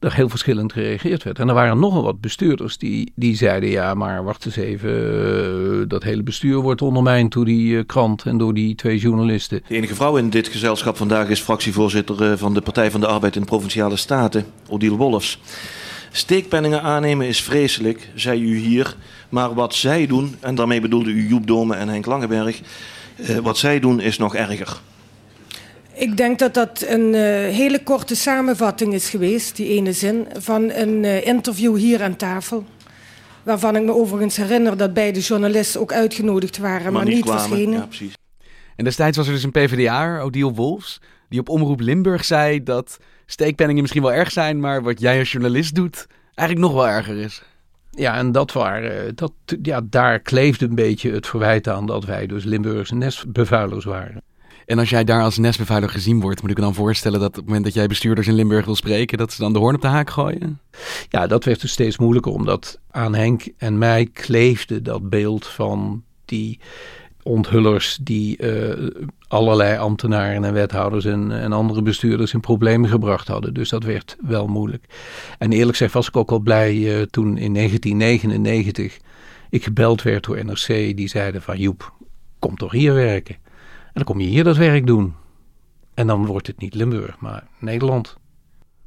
er 0.00 0.14
heel 0.14 0.28
verschillend 0.28 0.72
gereageerd 0.72 1.22
werd. 1.22 1.38
En 1.38 1.48
er 1.48 1.54
waren 1.54 1.78
nogal 1.78 2.02
wat 2.02 2.20
bestuurders 2.20 2.78
die, 2.78 3.12
die 3.14 3.36
zeiden: 3.36 3.68
ja, 3.68 3.94
maar 3.94 4.24
wacht 4.24 4.46
eens 4.46 4.56
even, 4.56 4.90
uh, 4.90 5.88
dat 5.88 6.02
hele 6.02 6.22
bestuur 6.22 6.56
wordt 6.56 6.82
ondermijnd 6.82 7.32
door 7.32 7.44
die 7.44 7.72
uh, 7.72 7.82
krant 7.86 8.24
en 8.24 8.38
door 8.38 8.54
die 8.54 8.74
twee 8.74 8.98
journalisten. 8.98 9.62
De 9.68 9.74
enige 9.74 9.94
vrouw 9.94 10.16
in 10.16 10.30
dit 10.30 10.48
gezelschap 10.48 10.96
vandaag 10.96 11.28
is 11.28 11.40
fractievoorzitter 11.40 12.30
uh, 12.30 12.36
van 12.36 12.54
de 12.54 12.60
Partij 12.60 12.90
van 12.90 13.00
de 13.00 13.06
Arbeid 13.06 13.34
in 13.34 13.40
de 13.40 13.46
Provinciale 13.46 13.96
Staten, 13.96 14.44
Odile 14.68 14.96
Wolfs. 14.96 15.40
Steekpenningen 16.10 16.82
aannemen 16.82 17.26
is 17.26 17.42
vreselijk, 17.42 18.08
zei 18.14 18.42
u 18.42 18.56
hier. 18.56 18.96
Maar 19.28 19.54
wat 19.54 19.74
zij 19.74 20.06
doen, 20.06 20.36
en 20.40 20.54
daarmee 20.54 20.80
bedoelde 20.80 21.10
u 21.10 21.28
Joep 21.28 21.46
Dome 21.46 21.74
en 21.74 21.88
Henk 21.88 22.06
Langeberg, 22.06 22.60
wat 23.42 23.58
zij 23.58 23.80
doen 23.80 24.00
is 24.00 24.18
nog 24.18 24.34
erger. 24.34 24.80
Ik 25.98 26.16
denk 26.16 26.38
dat 26.38 26.54
dat 26.54 26.84
een 26.88 27.14
uh, 27.14 27.20
hele 27.54 27.82
korte 27.82 28.16
samenvatting 28.16 28.92
is 28.92 29.10
geweest, 29.10 29.56
die 29.56 29.68
ene 29.68 29.92
zin, 29.92 30.26
van 30.38 30.70
een 30.70 31.02
uh, 31.02 31.26
interview 31.26 31.76
hier 31.76 32.02
aan 32.02 32.16
tafel. 32.16 32.64
Waarvan 33.42 33.76
ik 33.76 33.82
me 33.82 33.94
overigens 33.94 34.36
herinner 34.36 34.76
dat 34.76 34.94
beide 34.94 35.20
journalisten 35.20 35.80
ook 35.80 35.92
uitgenodigd 35.92 36.58
waren, 36.58 36.82
maar, 36.82 36.92
maar 36.92 37.04
niet, 37.04 37.14
niet 37.14 37.30
verschenen. 37.30 37.78
Ja, 37.78 37.86
precies. 37.86 38.14
En 38.76 38.84
destijds 38.84 39.16
was 39.16 39.26
er 39.26 39.32
dus 39.32 39.42
een 39.42 39.50
PvdA, 39.50 40.20
Odile 40.20 40.52
Wolfs, 40.52 41.00
die 41.28 41.40
op 41.40 41.48
Omroep 41.48 41.80
Limburg 41.80 42.24
zei 42.24 42.62
dat 42.62 42.98
steekpenningen 43.26 43.82
misschien 43.82 44.02
wel 44.02 44.12
erg 44.12 44.30
zijn, 44.30 44.60
maar 44.60 44.82
wat 44.82 45.00
jij 45.00 45.18
als 45.18 45.32
journalist 45.32 45.74
doet 45.74 46.06
eigenlijk 46.34 46.68
nog 46.68 46.76
wel 46.76 46.88
erger 46.88 47.16
is. 47.16 47.42
Ja, 47.90 48.16
en 48.16 48.32
dat 48.32 48.52
waren, 48.52 49.16
dat, 49.16 49.32
ja, 49.62 49.80
daar 49.84 50.20
kleefde 50.20 50.66
een 50.66 50.74
beetje 50.74 51.12
het 51.12 51.26
verwijt 51.26 51.68
aan 51.68 51.86
dat 51.86 52.04
wij 52.04 52.26
dus 52.26 52.44
Limburgse 52.44 52.94
nestbevuilers 52.94 53.84
waren. 53.84 54.22
En 54.66 54.78
als 54.78 54.90
jij 54.90 55.04
daar 55.04 55.22
als 55.22 55.38
nestbevuiler 55.38 55.88
gezien 55.88 56.20
wordt, 56.20 56.40
moet 56.40 56.50
ik 56.50 56.56
me 56.56 56.62
dan 56.62 56.74
voorstellen 56.74 57.20
dat 57.20 57.28
op 57.28 57.34
het 57.34 57.44
moment 57.44 57.64
dat 57.64 57.74
jij 57.74 57.86
bestuurders 57.86 58.26
in 58.26 58.34
Limburg 58.34 58.64
wil 58.64 58.76
spreken, 58.76 59.18
dat 59.18 59.32
ze 59.32 59.40
dan 59.40 59.52
de 59.52 59.58
hoorn 59.58 59.74
op 59.74 59.80
de 59.80 59.86
haak 59.86 60.10
gooien? 60.10 60.60
Ja, 61.08 61.26
dat 61.26 61.44
werd 61.44 61.60
dus 61.60 61.70
steeds 61.72 61.98
moeilijker, 61.98 62.32
omdat 62.32 62.78
aan 62.90 63.14
Henk 63.14 63.48
en 63.58 63.78
mij 63.78 64.08
kleefde 64.12 64.82
dat 64.82 65.08
beeld 65.08 65.46
van 65.46 66.02
die 66.24 66.60
onthullers 67.22 67.98
die 68.02 68.42
uh, 68.42 68.90
allerlei 69.28 69.78
ambtenaren 69.78 70.44
en 70.44 70.52
wethouders 70.52 71.04
en, 71.04 71.32
en 71.32 71.52
andere 71.52 71.82
bestuurders 71.82 72.32
in 72.32 72.40
problemen 72.40 72.90
gebracht 72.90 73.28
hadden. 73.28 73.54
Dus 73.54 73.68
dat 73.68 73.84
werd 73.84 74.16
wel 74.20 74.46
moeilijk. 74.46 74.84
En 75.38 75.52
eerlijk 75.52 75.70
gezegd 75.70 75.92
was 75.92 76.08
ik 76.08 76.16
ook 76.16 76.30
al 76.30 76.38
blij 76.38 76.74
uh, 76.74 77.02
toen 77.02 77.38
in 77.38 77.54
1999 77.54 78.98
ik 79.50 79.64
gebeld 79.64 80.02
werd 80.02 80.24
door 80.24 80.44
NRC. 80.44 80.66
Die 80.96 81.08
zeiden 81.08 81.42
van 81.42 81.58
Joep, 81.58 81.92
kom 82.38 82.56
toch 82.56 82.72
hier 82.72 82.94
werken. 82.94 83.36
En 83.96 84.04
dan 84.04 84.14
kom 84.14 84.20
je 84.20 84.28
hier 84.28 84.44
dat 84.44 84.56
werk 84.56 84.86
doen. 84.86 85.14
En 85.94 86.06
dan 86.06 86.26
wordt 86.26 86.46
het 86.46 86.58
niet 86.58 86.74
Limburg, 86.74 87.18
maar 87.18 87.44
Nederland. 87.58 88.16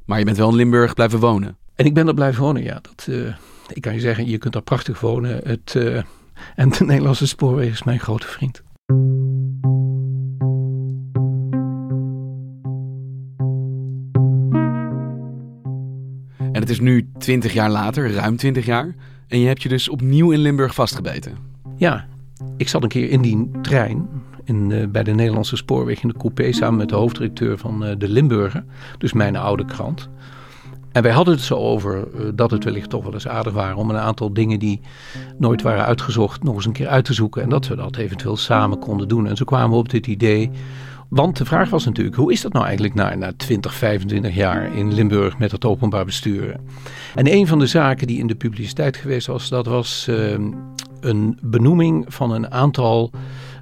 Maar 0.04 0.18
je 0.18 0.24
bent 0.24 0.36
wel 0.36 0.48
in 0.48 0.54
Limburg 0.54 0.94
blijven 0.94 1.18
wonen? 1.18 1.56
En 1.74 1.84
ik 1.84 1.94
ben 1.94 2.08
er 2.08 2.14
blijven 2.14 2.42
wonen, 2.42 2.62
ja. 2.62 2.80
Dat, 2.82 3.06
uh, 3.10 3.34
ik 3.68 3.82
kan 3.82 3.94
je 3.94 4.00
zeggen, 4.00 4.26
je 4.26 4.38
kunt 4.38 4.52
daar 4.52 4.62
prachtig 4.62 5.00
wonen. 5.00 5.40
Het, 5.44 5.74
uh, 5.76 6.02
en 6.54 6.68
de 6.68 6.84
Nederlandse 6.84 7.26
spoorweg 7.26 7.70
is 7.70 7.82
mijn 7.82 8.00
grote 8.00 8.26
vriend. 8.26 8.62
En 16.52 16.60
het 16.60 16.70
is 16.70 16.80
nu 16.80 17.10
20 17.18 17.52
jaar 17.52 17.70
later, 17.70 18.12
ruim 18.12 18.36
20 18.36 18.66
jaar. 18.66 18.94
En 19.28 19.38
je 19.38 19.46
hebt 19.46 19.62
je 19.62 19.68
dus 19.68 19.88
opnieuw 19.88 20.30
in 20.30 20.40
Limburg 20.40 20.74
vastgebeten. 20.74 21.36
Ja, 21.76 22.06
ik 22.56 22.68
zat 22.68 22.82
een 22.82 22.88
keer 22.88 23.10
in 23.10 23.22
die 23.22 23.50
trein 23.62 24.08
in, 24.44 24.70
uh, 24.70 24.86
bij 24.86 25.02
de 25.02 25.12
Nederlandse 25.12 25.56
Spoorweg 25.56 26.02
in 26.02 26.08
de 26.08 26.18
coupé 26.18 26.52
samen 26.52 26.78
met 26.78 26.88
de 26.88 26.94
hoofddirecteur 26.94 27.58
van 27.58 27.84
uh, 27.84 27.90
de 27.98 28.08
Limburger, 28.08 28.64
dus 28.98 29.12
mijn 29.12 29.36
oude 29.36 29.64
krant. 29.64 30.08
En 30.92 31.02
wij 31.02 31.12
hadden 31.12 31.34
het 31.34 31.42
zo 31.42 31.54
over 31.54 31.96
uh, 32.14 32.28
dat 32.34 32.50
het 32.50 32.64
wellicht 32.64 32.90
toch 32.90 33.04
wel 33.04 33.12
eens 33.12 33.28
aardig 33.28 33.52
waren 33.52 33.76
om 33.76 33.90
een 33.90 33.96
aantal 33.96 34.32
dingen 34.32 34.58
die 34.58 34.80
nooit 35.38 35.62
waren 35.62 35.84
uitgezocht 35.84 36.42
nog 36.42 36.54
eens 36.54 36.66
een 36.66 36.72
keer 36.72 36.88
uit 36.88 37.04
te 37.04 37.12
zoeken. 37.12 37.42
En 37.42 37.48
dat 37.48 37.68
we 37.68 37.76
dat 37.76 37.96
eventueel 37.96 38.36
samen 38.36 38.78
konden 38.78 39.08
doen. 39.08 39.26
En 39.26 39.36
zo 39.36 39.44
kwamen 39.44 39.70
we 39.70 39.76
op 39.76 39.88
dit 39.88 40.06
idee. 40.06 40.50
Want 41.08 41.36
de 41.36 41.44
vraag 41.44 41.70
was 41.70 41.84
natuurlijk, 41.84 42.16
hoe 42.16 42.32
is 42.32 42.40
dat 42.40 42.52
nou 42.52 42.64
eigenlijk 42.64 42.94
na, 42.94 43.14
na 43.14 43.32
20, 43.36 43.74
25 43.74 44.34
jaar 44.34 44.76
in 44.76 44.94
Limburg 44.94 45.38
met 45.38 45.52
het 45.52 45.64
openbaar 45.64 46.04
bestuur? 46.04 46.56
En 47.14 47.32
een 47.32 47.46
van 47.46 47.58
de 47.58 47.66
zaken 47.66 48.06
die 48.06 48.18
in 48.18 48.26
de 48.26 48.34
publiciteit 48.34 48.96
geweest 48.96 49.26
was, 49.26 49.48
dat 49.48 49.66
was 49.66 50.06
uh, 50.10 50.38
een 51.00 51.38
benoeming 51.42 52.04
van 52.08 52.30
een 52.30 52.50
aantal 52.50 53.10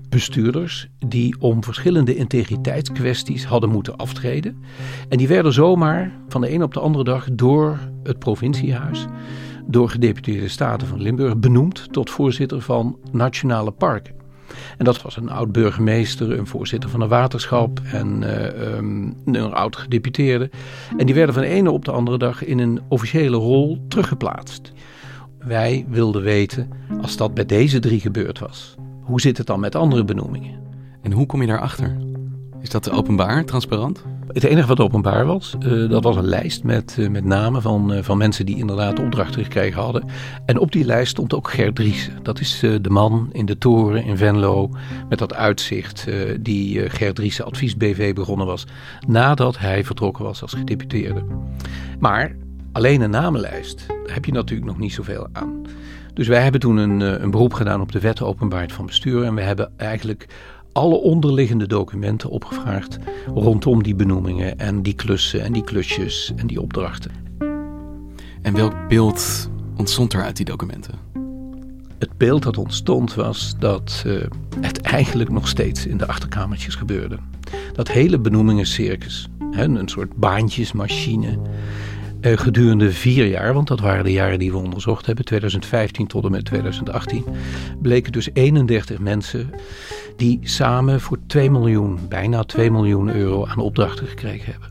bestuurders 0.09 0.89
die 1.07 1.37
om 1.41 1.65
verschillende 1.65 2.17
integriteitskwesties 2.17 3.45
hadden 3.45 3.71
moeten 3.71 3.97
aftreden. 3.97 4.63
En 5.09 5.19
die 5.19 5.29
werden 5.29 5.53
zomaar 5.53 6.13
van 6.29 6.41
de 6.41 6.53
een 6.53 6.63
op 6.63 6.75
de 6.75 6.81
andere 6.81 7.05
dag 7.05 7.29
door 7.33 7.79
het 8.03 8.19
provinciehuis, 8.19 9.07
door 9.67 9.89
gedeputeerde 9.91 10.49
staten 10.49 10.87
van 10.87 11.03
Limburg, 11.03 11.39
benoemd 11.39 11.93
tot 11.93 12.11
voorzitter 12.11 12.61
van 12.61 12.99
nationale 13.13 13.71
parken. 13.71 14.17
En 14.79 14.85
dat 14.85 15.03
was 15.03 15.17
een 15.17 15.31
oud 15.31 15.53
burgemeester, 15.53 16.39
een 16.39 16.47
voorzitter 16.47 16.91
van 16.91 17.01
een 17.01 17.09
waterschap 17.09 17.81
en 17.93 18.23
uh, 18.23 18.77
um, 18.77 19.15
een 19.25 19.53
oud 19.53 19.77
gedeputeerde. 19.77 20.51
En 20.97 21.07
die 21.07 21.15
werden 21.15 21.35
van 21.35 21.43
de 21.43 21.49
ene 21.49 21.71
op 21.71 21.85
de 21.85 21.91
andere 21.91 22.19
dag 22.19 22.45
in 22.45 22.59
een 22.59 22.81
officiële 22.89 23.37
rol 23.37 23.85
teruggeplaatst. 23.89 24.73
Wij 25.39 25.87
wilden 25.89 26.23
weten, 26.23 26.69
als 27.01 27.17
dat 27.17 27.35
bij 27.35 27.47
deze 27.47 27.79
drie 27.79 28.01
gebeurd 28.01 28.39
was, 28.39 28.75
hoe 29.09 29.21
zit 29.21 29.39
het 29.39 29.47
dan 29.47 29.61
met 29.61 29.75
andere 29.75 30.05
benoemingen? 30.05 30.61
En 31.03 31.13
hoe 31.13 31.27
kom 31.27 31.41
je 31.41 31.47
daarachter? 31.47 31.97
Is 32.61 32.71
dat 32.71 32.91
openbaar, 32.91 33.45
transparant? 33.45 34.05
Het 34.33 34.45
enige 34.45 34.67
wat 34.67 34.81
openbaar 34.81 35.27
was, 35.27 35.57
uh, 35.61 35.91
dat 35.91 36.03
was 36.03 36.17
een 36.17 36.25
lijst 36.25 36.65
met, 36.65 36.97
uh, 36.99 37.09
met 37.09 37.25
namen 37.25 37.63
van, 37.63 37.93
uh, 37.93 38.03
van 38.03 38.19
mensen 38.19 38.47
die 38.47 38.57
inderdaad 38.57 38.99
opdrachten 38.99 39.43
gekregen 39.43 39.83
hadden. 39.83 40.05
En 40.47 40.59
op 40.59 40.73
die 40.73 40.85
lijst 40.85 41.11
stond 41.11 41.35
ook 41.35 41.51
Gert 41.51 41.75
Driessen. 41.75 42.13
Dat 42.23 42.41
is 42.41 42.59
de 42.61 42.91
man 42.91 43.29
in 43.33 43.47
de 43.47 43.59
toren 43.59 44.05
in 44.05 44.17
Venlo 44.17 44.71
met 45.09 45.19
dat 45.19 45.35
uitzicht 45.35 46.07
die 46.41 46.91
Gert 46.91 47.15
Driessen 47.15 47.45
Advies 47.45 47.77
BV 47.77 48.15
begonnen 48.15 48.47
was 48.47 48.67
nadat 49.07 49.59
hij 49.59 49.85
vertrokken 49.85 50.25
was 50.25 50.43
als 50.43 50.53
gedeputeerde. 50.53 51.25
Maar 51.99 52.37
alleen 52.73 53.01
een 53.01 53.11
namenlijst, 53.11 53.87
daar 53.89 54.15
heb 54.15 54.25
je 54.25 54.33
natuurlijk 54.33 54.69
nog 54.69 54.79
niet 54.79 54.93
zoveel 54.93 55.29
aan. 55.33 55.63
Dus 56.19 56.29
wij 56.29 56.43
hebben 56.43 56.61
toen 56.61 56.77
een, 56.77 57.01
een 57.23 57.31
beroep 57.31 57.53
gedaan 57.53 57.81
op 57.81 57.93
de 57.93 58.01
wet 58.01 58.23
openbaarheid 58.23 58.73
van 58.73 58.87
bestuur. 58.87 59.25
En 59.25 59.35
we 59.35 59.41
hebben 59.41 59.73
eigenlijk 59.77 60.27
alle 60.73 60.95
onderliggende 60.95 61.67
documenten 61.67 62.31
opgevraagd 62.31 62.99
rondom 63.35 63.83
die 63.83 63.95
benoemingen 63.95 64.59
en 64.59 64.83
die 64.83 64.95
klussen 64.95 65.43
en 65.43 65.53
die 65.53 65.65
klusjes 65.65 66.33
en 66.37 66.47
die 66.47 66.61
opdrachten. 66.61 67.11
En 68.43 68.55
welk 68.55 68.89
beeld 68.89 69.51
ontstond 69.77 70.13
er 70.13 70.23
uit 70.23 70.37
die 70.37 70.45
documenten? 70.45 70.95
Het 71.99 72.17
beeld 72.17 72.43
dat 72.43 72.59
ontstond 72.59 73.15
was 73.15 73.55
dat 73.59 74.03
uh, 74.07 74.23
het 74.61 74.81
eigenlijk 74.81 75.31
nog 75.31 75.49
steeds 75.49 75.87
in 75.87 75.97
de 75.97 76.07
achterkamertjes 76.07 76.75
gebeurde. 76.75 77.19
Dat 77.73 77.89
hele 77.89 78.19
benoemingencircus, 78.19 79.29
hè, 79.51 79.65
een 79.65 79.89
soort 79.89 80.17
baantjesmachine, 80.17 81.39
gedurende 82.21 82.93
vier 82.93 83.27
jaar, 83.27 83.55
want 83.55 83.69
dat 83.69 83.81
waren 83.81 84.05
de 84.05 84.13
jaren 84.13 84.39
die 84.39 84.51
we 84.51 84.57
onderzocht 84.57 85.07
hebben, 85.07 85.25
2015 85.25 86.07
tot 86.07 86.25
en 86.25 86.31
met 86.31 86.45
2018, 86.45 87.25
bleken 87.83 88.13
dus 88.13 88.29
31 88.33 88.99
mensen 88.99 89.51
die 90.17 90.39
samen 90.43 91.01
voor 91.01 91.19
2 91.27 91.51
miljoen, 91.51 91.99
bijna 92.09 92.43
2 92.43 92.71
miljoen 92.71 93.15
euro 93.15 93.47
aan 93.47 93.59
opdrachten 93.59 94.07
gekregen 94.07 94.53
hebben. 94.53 94.69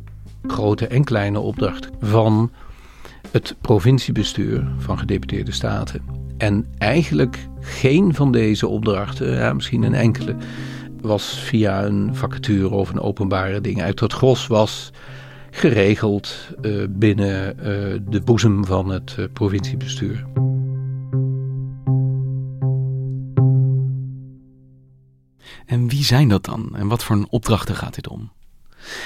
Grote 0.48 0.88
en 0.88 1.04
kleine 1.04 1.40
opdrachten 1.40 1.92
van 2.00 2.52
het 3.32 3.56
provinciebestuur 3.62 4.68
van 4.78 5.00
gedeputeerde 5.00 5.52
staten. 5.52 6.02
En 6.38 6.66
eigenlijk 6.78 7.48
geen 7.60 8.14
van 8.14 8.32
deze 8.32 8.68
opdrachten, 8.68 9.34
ja, 9.34 9.54
misschien 9.54 9.84
een 9.84 9.94
enkele, 9.94 10.36
was 11.02 11.40
via 11.40 11.86
een 11.86 12.16
vacature 12.16 12.70
of 12.70 12.90
een 12.90 13.00
openbare 13.00 13.62
ding 13.62 13.82
uit. 13.82 14.00
Het 14.00 14.14
gros 14.14 14.48
was 14.48 14.92
geregeld 15.58 16.50
uh, 16.62 16.86
binnen 16.90 17.56
uh, 17.58 17.64
de 18.10 18.22
boezem 18.24 18.66
van 18.66 18.90
het 18.90 19.16
uh, 19.20 19.26
provinciebestuur. 19.34 20.26
En 25.66 25.88
wie 25.88 26.04
zijn 26.04 26.28
dat 26.28 26.46
dan? 26.46 26.76
En 26.76 26.88
wat 26.88 27.04
voor 27.04 27.26
opdrachten 27.30 27.76
gaat 27.76 27.96
dit 27.96 28.08
om? 28.08 28.32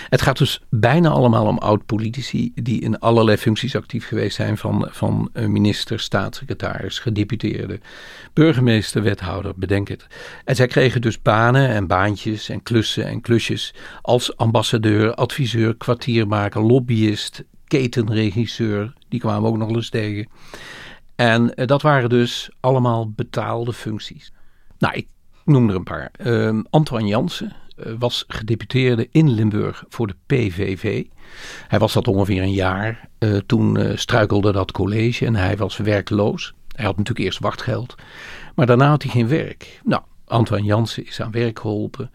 Het 0.09 0.21
gaat 0.21 0.37
dus 0.37 0.61
bijna 0.69 1.09
allemaal 1.09 1.45
om 1.45 1.57
oud-politici 1.57 2.51
die 2.55 2.81
in 2.81 2.99
allerlei 2.99 3.37
functies 3.37 3.75
actief 3.75 4.07
geweest 4.07 4.35
zijn, 4.35 4.57
van, 4.57 4.87
van 4.91 5.29
minister, 5.33 5.99
staatssecretaris, 5.99 6.99
gedeputeerde, 6.99 7.79
burgemeester, 8.33 9.03
wethouder, 9.03 9.53
bedenk 9.55 9.87
het. 9.87 10.07
En 10.45 10.55
zij 10.55 10.67
kregen 10.67 11.01
dus 11.01 11.21
banen 11.21 11.69
en 11.69 11.87
baantjes 11.87 12.49
en 12.49 12.63
klussen 12.63 13.05
en 13.05 13.21
klusjes 13.21 13.73
als 14.01 14.37
ambassadeur, 14.37 15.13
adviseur, 15.13 15.75
kwartiermaker, 15.75 16.61
lobbyist, 16.61 17.43
ketenregisseur, 17.67 18.93
die 19.09 19.19
kwamen 19.19 19.49
ook 19.49 19.57
nog 19.57 19.69
eens 19.69 19.89
tegen. 19.89 20.27
En 21.15 21.53
dat 21.55 21.81
waren 21.81 22.09
dus 22.09 22.49
allemaal 22.59 23.09
betaalde 23.09 23.73
functies. 23.73 24.31
Nou, 24.77 24.93
ik 24.95 25.07
noem 25.45 25.69
er 25.69 25.75
een 25.75 25.83
paar. 25.83 26.11
Uh, 26.23 26.59
Antoine 26.69 27.07
Jansen, 27.07 27.55
was 27.99 28.23
gedeputeerde 28.27 29.07
in 29.11 29.29
Limburg 29.29 29.83
voor 29.89 30.07
de 30.07 30.15
PVV. 30.25 31.03
Hij 31.67 31.79
was 31.79 31.93
dat 31.93 32.07
ongeveer 32.07 32.41
een 32.41 32.53
jaar. 32.53 33.09
Uh, 33.19 33.37
toen 33.45 33.79
uh, 33.79 33.97
struikelde 33.97 34.51
dat 34.51 34.71
college 34.71 35.25
en 35.25 35.35
hij 35.35 35.57
was 35.57 35.77
werkloos. 35.77 36.53
Hij 36.75 36.85
had 36.85 36.97
natuurlijk 36.97 37.25
eerst 37.25 37.39
wachtgeld, 37.39 37.95
maar 38.55 38.65
daarna 38.65 38.89
had 38.89 39.03
hij 39.03 39.11
geen 39.11 39.27
werk. 39.27 39.81
Nou, 39.83 40.01
Antoine 40.25 40.65
Jansen 40.65 41.05
is 41.05 41.21
aan 41.21 41.31
werk 41.31 41.59
geholpen. 41.59 42.11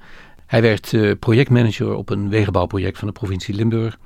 Hij 0.47 0.63
werd 0.63 1.19
projectmanager 1.19 1.95
op 1.95 2.11
een 2.11 2.29
wegenbouwproject 2.29 2.99
van 2.99 3.09
de 3.09 3.15
provincie 3.15 3.55
Limburg. 3.55 3.99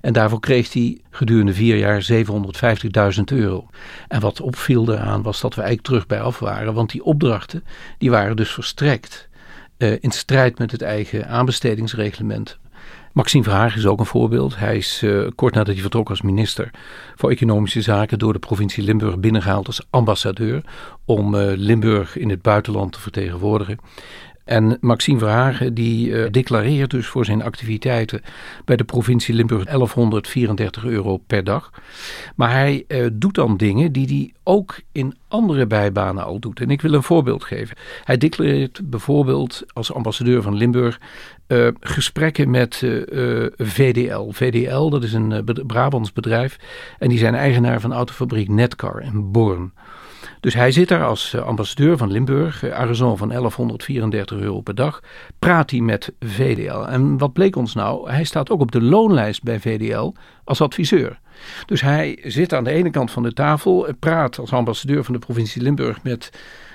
En 0.00 0.12
daarvoor 0.12 0.40
kreeg 0.40 0.72
hij 0.72 1.00
gedurende 1.10 1.54
vier 1.54 1.76
jaar 1.76 2.06
750.000 3.16 3.22
euro. 3.24 3.66
En 4.08 4.20
wat 4.20 4.40
opviel 4.40 4.84
daaraan 4.84 5.22
was 5.22 5.40
dat 5.40 5.54
we 5.54 5.60
eigenlijk 5.60 5.88
terug 5.88 6.06
bij 6.06 6.20
af 6.20 6.38
waren, 6.38 6.74
want 6.74 6.90
die 6.90 7.04
opdrachten 7.04 7.64
die 7.98 8.10
waren 8.10 8.36
dus 8.36 8.50
verstrekt 8.50 9.28
in 9.82 10.10
strijd 10.10 10.58
met 10.58 10.70
het 10.70 10.82
eigen 10.82 11.28
aanbestedingsreglement. 11.28 12.58
Maxime 13.12 13.44
Verhagen 13.44 13.78
is 13.78 13.86
ook 13.86 13.98
een 13.98 14.06
voorbeeld. 14.06 14.56
Hij 14.58 14.76
is 14.76 15.02
uh, 15.02 15.28
kort 15.34 15.54
nadat 15.54 15.72
hij 15.72 15.82
vertrok 15.82 16.08
als 16.08 16.22
minister 16.22 16.70
voor 17.14 17.30
Economische 17.30 17.82
Zaken 17.82 18.18
door 18.18 18.32
de 18.32 18.38
provincie 18.38 18.84
Limburg 18.84 19.18
binnengehaald 19.18 19.66
als 19.66 19.86
ambassadeur 19.90 20.64
om 21.04 21.34
uh, 21.34 21.52
Limburg 21.56 22.16
in 22.16 22.30
het 22.30 22.42
buitenland 22.42 22.92
te 22.92 23.00
vertegenwoordigen. 23.00 23.78
En 24.44 24.78
Maxime 24.80 25.18
Verhagen 25.18 25.74
die 25.74 26.08
uh, 26.08 26.30
declareert 26.30 26.90
dus 26.90 27.06
voor 27.06 27.24
zijn 27.24 27.42
activiteiten 27.42 28.22
bij 28.64 28.76
de 28.76 28.84
provincie 28.84 29.34
Limburg 29.34 29.64
1134 29.64 30.84
euro 30.84 31.16
per 31.16 31.44
dag. 31.44 31.70
Maar 32.36 32.50
hij 32.50 32.84
uh, 32.88 33.06
doet 33.12 33.34
dan 33.34 33.56
dingen 33.56 33.92
die 33.92 34.06
hij 34.06 34.32
ook 34.42 34.80
in 34.92 35.16
andere 35.28 35.66
bijbanen 35.66 36.24
al 36.24 36.38
doet. 36.38 36.60
En 36.60 36.70
ik 36.70 36.80
wil 36.80 36.92
een 36.92 37.02
voorbeeld 37.02 37.44
geven. 37.44 37.76
Hij 38.04 38.16
declareert 38.16 38.80
bijvoorbeeld 38.90 39.62
als 39.72 39.92
ambassadeur 39.92 40.42
van 40.42 40.54
Limburg 40.54 41.00
uh, 41.48 41.68
gesprekken 41.80 42.50
met 42.50 42.76
VDL. 43.56 44.30
VDL, 44.30 44.88
dat 44.88 45.02
is 45.02 45.12
een 45.12 45.44
Brabants 45.66 46.12
bedrijf. 46.12 46.58
En 46.98 47.08
die 47.08 47.18
zijn 47.18 47.34
eigenaar 47.34 47.80
van 47.80 47.92
autofabriek 47.92 48.48
Netcar 48.48 49.02
in 49.02 49.30
Born. 49.32 49.72
Dus 50.42 50.54
hij 50.54 50.72
zit 50.72 50.88
daar 50.88 51.04
als 51.04 51.34
eh, 51.34 51.42
ambassadeur 51.42 51.96
van 51.96 52.10
Limburg, 52.10 52.64
uh, 52.64 52.94
van 52.94 53.28
1134 53.28 54.38
euro 54.38 54.60
per 54.60 54.74
dag, 54.74 55.00
praat 55.38 55.70
hij 55.70 55.80
met 55.80 56.12
VDL. 56.20 56.84
En 56.86 57.18
wat 57.18 57.32
bleek 57.32 57.56
ons 57.56 57.74
nou? 57.74 58.10
Hij 58.10 58.24
staat 58.24 58.50
ook 58.50 58.60
op 58.60 58.72
de 58.72 58.82
loonlijst 58.82 59.42
bij 59.42 59.60
VDL 59.60 60.12
als 60.44 60.60
adviseur. 60.60 61.20
Dus 61.66 61.80
hij 61.80 62.18
zit 62.22 62.54
aan 62.54 62.64
de 62.64 62.70
ene 62.70 62.90
kant 62.90 63.10
van 63.10 63.22
de 63.22 63.32
tafel, 63.32 63.86
eh, 63.86 63.94
praat 63.98 64.38
als 64.38 64.52
ambassadeur 64.52 65.04
van 65.04 65.14
de 65.14 65.20
provincie 65.20 65.62
Limburg 65.62 66.02
met 66.02 66.30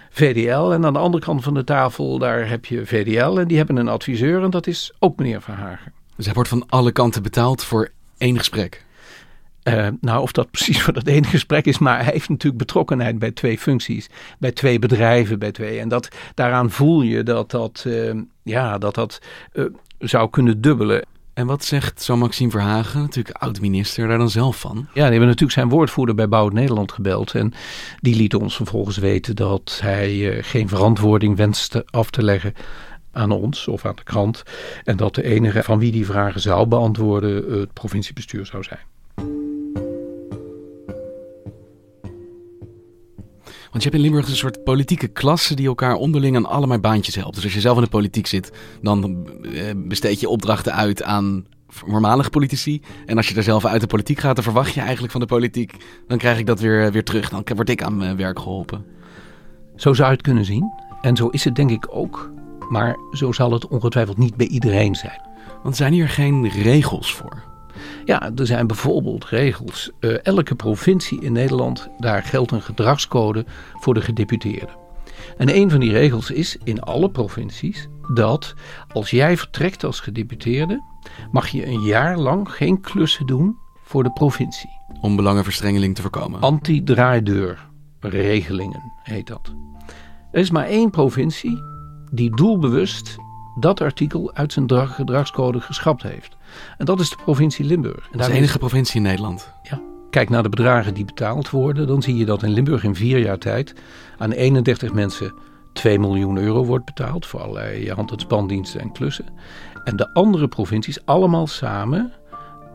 VDL. 0.10 0.72
En 0.72 0.86
aan 0.86 0.94
de 0.94 1.00
andere 1.00 1.24
kant 1.24 1.44
van 1.44 1.54
de 1.54 1.64
tafel, 1.64 2.18
daar 2.18 2.50
heb 2.50 2.66
je 2.66 2.86
VDL 2.86 3.40
en 3.40 3.48
die 3.48 3.58
hebben 3.58 3.76
een 3.76 3.88
adviseur 3.88 4.44
en 4.44 4.50
dat 4.50 4.68
is 4.68 4.94
ook 5.00 5.18
meneer 5.18 5.42
Verhagen. 5.42 5.94
Dus 6.16 6.26
hij 6.26 6.34
wordt 6.34 6.50
van 6.50 6.64
alle 6.68 6.92
kanten 6.92 7.24
betaald 7.24 7.64
voor 7.64 7.90
één 8.18 8.38
gesprek? 8.38 8.86
Uh, 9.68 9.88
nou, 10.02 10.22
of 10.22 10.32
dat 10.32 10.52
precies 10.52 10.82
voor 10.84 10.94
dat 10.94 11.08
ene 11.08 11.28
gesprek 11.28 11.66
is, 11.66 11.78
maar 11.78 12.04
hij 12.04 12.14
heeft 12.14 12.30
natuurlijk 12.30 12.58
betrokkenheid 12.58 13.20
bij 13.20 13.32
twee 13.32 13.58
functies, 13.58 14.10
bij 14.40 14.52
twee 14.52 14.80
bedrijven, 14.80 15.40
bij 15.40 15.52
twee. 15.52 15.80
En 15.80 15.90
dat, 15.90 16.08
daaraan 16.34 16.72
voel 16.72 17.02
je 17.02 17.24
dat 17.24 17.52
dat, 17.52 17.84
uh, 17.88 18.14
ja, 18.44 18.78
dat, 18.78 18.96
dat 18.96 19.22
uh, 19.54 19.66
zou 20.00 20.30
kunnen 20.30 20.62
dubbelen. 20.62 21.06
En 21.34 21.46
wat 21.46 21.64
zegt 21.64 22.02
zo 22.02 22.18
Maxime 22.18 22.52
Verhagen, 22.52 23.02
natuurlijk 23.02 23.38
oud-minister, 23.38 24.08
daar 24.08 24.18
dan 24.18 24.30
zelf 24.30 24.60
van? 24.60 24.76
Ja, 24.76 24.86
die 24.94 25.02
hebben 25.02 25.20
natuurlijk 25.20 25.52
zijn 25.52 25.70
woordvoerder 25.70 26.16
bij 26.16 26.28
Bouw 26.28 26.48
Nederland 26.48 26.92
gebeld. 26.92 27.34
En 27.34 27.54
die 28.00 28.16
liet 28.16 28.36
ons 28.36 28.56
vervolgens 28.56 28.98
weten 28.98 29.36
dat 29.36 29.80
hij 29.82 30.44
geen 30.44 30.68
verantwoording 30.68 31.36
wenste 31.36 31.86
af 31.90 32.10
te 32.10 32.24
leggen 32.24 32.54
aan 33.12 33.32
ons 33.32 33.68
of 33.68 33.86
aan 33.86 33.96
de 33.96 34.04
krant. 34.04 34.44
En 34.84 34.98
dat 34.98 35.16
de 35.16 35.24
enige 35.24 35.64
van 35.64 35.80
wie 35.80 35.92
die 35.92 36.06
vragen 36.06 36.42
zou 36.42 36.68
beantwoorden 36.68 37.60
het 37.60 37.74
provinciebestuur 37.74 38.46
zou 38.46 38.64
zijn. 38.64 38.80
Want 43.78 43.90
je 43.90 43.96
hebt 43.96 44.04
in 44.04 44.12
Limburg 44.12 44.32
een 44.32 44.40
soort 44.40 44.64
politieke 44.64 45.08
klasse 45.08 45.56
die 45.56 45.68
elkaar 45.68 45.96
onderling 45.96 46.36
aan 46.36 46.46
allemaal 46.46 46.80
baantjes 46.80 47.16
helpt. 47.16 47.36
Dus 47.36 47.44
als 47.44 47.54
je 47.54 47.60
zelf 47.60 47.78
in 47.78 47.84
de 47.84 47.90
politiek 47.90 48.28
zit, 48.28 48.52
dan 48.82 49.28
eh, 49.44 49.64
besteed 49.76 50.20
je 50.20 50.30
opdrachten 50.30 50.74
uit 50.74 51.04
aan 51.04 51.46
voormalige 51.68 52.30
politici. 52.30 52.82
En 53.06 53.18
als 53.18 53.30
je 53.30 53.36
er 53.36 53.44
zelf 53.44 53.66
uit 53.66 53.82
de 53.82 53.88
politiek 53.88 54.20
gaat, 54.20 54.36
dan 54.36 54.44
verwacht 54.44 54.74
je 54.74 54.80
eigenlijk 54.80 55.12
van 55.12 55.22
de 55.22 55.28
politiek, 55.28 55.74
dan 56.08 56.18
krijg 56.18 56.40
ik 56.40 56.46
dat 56.46 56.60
weer, 56.60 56.92
weer 56.92 57.04
terug. 57.04 57.30
Dan 57.30 57.44
word 57.56 57.70
ik 57.70 57.84
aan 57.84 57.98
mijn 57.98 58.18
werk 58.18 58.40
geholpen. 58.40 58.86
Zo 59.76 59.94
zou 59.94 60.10
je 60.10 60.14
het 60.14 60.26
kunnen 60.26 60.46
zien. 60.46 60.72
En 61.02 61.16
zo 61.16 61.28
is 61.28 61.44
het 61.44 61.56
denk 61.56 61.72
ik 61.72 61.88
ook. 61.90 62.32
Maar 62.70 62.98
zo 63.12 63.32
zal 63.32 63.52
het 63.52 63.68
ongetwijfeld 63.68 64.18
niet 64.18 64.36
bij 64.36 64.48
iedereen 64.48 64.96
zijn. 64.96 65.22
Want 65.64 65.76
zijn 65.76 65.94
hier 65.94 66.10
geen 66.10 66.50
regels 66.50 67.14
voor? 67.14 67.57
Ja, 68.06 68.32
er 68.36 68.46
zijn 68.46 68.68
bijvoorbeeld 68.68 69.26
regels. 69.26 69.92
Uh, 70.00 70.18
elke 70.24 70.56
provincie 70.56 71.22
in 71.22 71.32
Nederland, 71.32 71.90
daar 71.98 72.24
geldt 72.24 72.52
een 72.52 72.62
gedragscode 72.62 73.46
voor 73.74 73.94
de 73.94 74.02
gedeputeerden. 74.02 74.76
En 75.38 75.56
een 75.56 75.70
van 75.70 75.80
die 75.80 75.92
regels 75.92 76.32
is 76.32 76.58
in 76.64 76.82
alle 76.82 77.10
provincies 77.10 77.88
dat 78.14 78.54
als 78.88 79.10
jij 79.10 79.38
vertrekt 79.38 79.84
als 79.84 80.00
gedeputeerde, 80.00 80.84
mag 81.32 81.48
je 81.48 81.66
een 81.66 81.82
jaar 81.82 82.18
lang 82.18 82.52
geen 82.52 82.82
klussen 82.82 83.26
doen 83.26 83.58
voor 83.84 84.04
de 84.04 84.12
provincie. 84.12 84.70
Om 85.02 85.16
belangenverstrengeling 85.16 85.96
te 85.96 86.02
voorkomen. 86.02 86.42
Anti-draaideurregelingen 86.42 88.92
heet 89.04 89.28
dat. 89.28 89.56
Er 90.32 90.40
is 90.40 90.52
maar 90.52 90.66
één 90.66 90.90
provincie 90.90 91.62
die 92.12 92.36
doelbewust 92.36 93.16
dat 93.60 93.82
artikel 93.82 94.34
uit 94.34 94.54
zijn 94.54 94.70
gedragscode 94.70 95.62
geschrapt 95.62 96.04
heeft. 96.04 96.37
En 96.78 96.86
dat 96.86 97.00
is 97.00 97.10
de 97.10 97.16
provincie 97.24 97.66
Limburg. 97.66 98.06
En 98.12 98.18
dat 98.18 98.22
is 98.22 98.28
de 98.28 98.34
enige 98.34 98.58
provincie 98.58 98.96
in 98.96 99.02
Nederland. 99.02 99.54
Ja. 99.64 99.82
Kijk 100.10 100.30
naar 100.30 100.44
de 100.44 100.50
bedragen 100.50 100.94
die 100.94 101.06
betaald 101.06 101.50
worden. 101.50 101.88
Dan 101.88 102.02
zie 102.02 102.16
je 102.16 102.26
dat 102.26 102.44
in 102.44 102.50
Limburg 102.50 102.84
in 102.84 102.96
vier 102.96 103.20
jaar 103.20 103.38
tijd 103.38 103.74
aan 104.18 104.32
31 104.32 104.94
mensen 104.94 105.34
2 105.74 106.00
miljoen 106.00 106.38
euro 106.38 106.66
wordt 106.66 106.86
betaald. 106.86 107.26
Voor 107.26 107.42
allerlei 107.42 107.92
hand- 107.92 108.12
en 108.12 108.20
spandiensten 108.20 108.80
en 108.80 108.92
klussen. 108.92 109.26
En 109.84 109.96
de 109.96 110.14
andere 110.14 110.48
provincies 110.48 111.06
allemaal 111.06 111.48
samen 111.48 112.14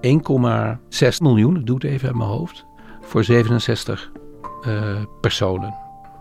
1,6 0.00 1.20
miljoen, 1.20 1.56
ik 1.56 1.66
doe 1.66 1.74
het 1.74 1.84
even 1.84 2.08
uit 2.08 2.16
mijn 2.16 2.28
hoofd, 2.28 2.64
voor 3.00 3.24
67 3.24 4.10
uh, 4.66 4.90
eh, 4.90 4.96
personen. 5.20 5.74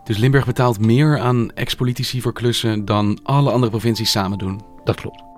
Dus 0.03 0.17
Limburg 0.17 0.45
betaalt 0.45 0.79
meer 0.79 1.19
aan 1.19 1.51
ex-politici 1.51 2.21
voor 2.21 2.33
klussen 2.33 2.85
dan 2.85 3.19
alle 3.23 3.51
andere 3.51 3.71
provincies 3.71 4.11
samen 4.11 4.37
doen? 4.37 4.61
Dat 4.83 4.95
klopt. 4.95 5.30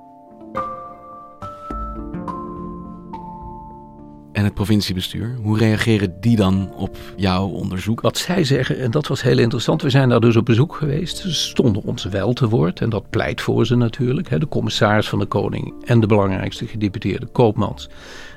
Het 4.44 4.54
provinciebestuur. 4.54 5.36
Hoe 5.42 5.58
reageren 5.58 6.14
die 6.20 6.36
dan 6.36 6.74
op 6.76 6.98
jouw 7.16 7.48
onderzoek? 7.48 8.02
Wat 8.02 8.18
zij 8.18 8.44
zeggen, 8.44 8.80
en 8.80 8.92
dat 8.92 9.08
was 9.08 9.22
heel 9.22 9.38
interessant, 9.38 9.82
we 9.82 9.90
zijn 9.90 10.10
daar 10.10 10.20
dus 10.20 10.36
op 10.36 10.46
bezoek 10.46 10.76
geweest. 10.76 11.18
Ze 11.18 11.34
stonden 11.34 11.84
ons 11.84 12.04
wel 12.04 12.34
te 12.34 12.50
woord 12.50 12.82
en 12.82 12.90
dat 12.90 13.10
pleit 13.10 13.42
voor 13.42 13.66
ze 13.66 13.76
natuurlijk. 13.76 14.40
De 14.40 14.48
commissaris 14.48 15.10
van 15.10 15.20
de 15.20 15.26
Koning 15.26 15.74
en 15.86 16.00
de 16.00 16.08
belangrijkste 16.08 16.68
gedeputeerde 16.68 17.26
Koopmans, 17.26 17.90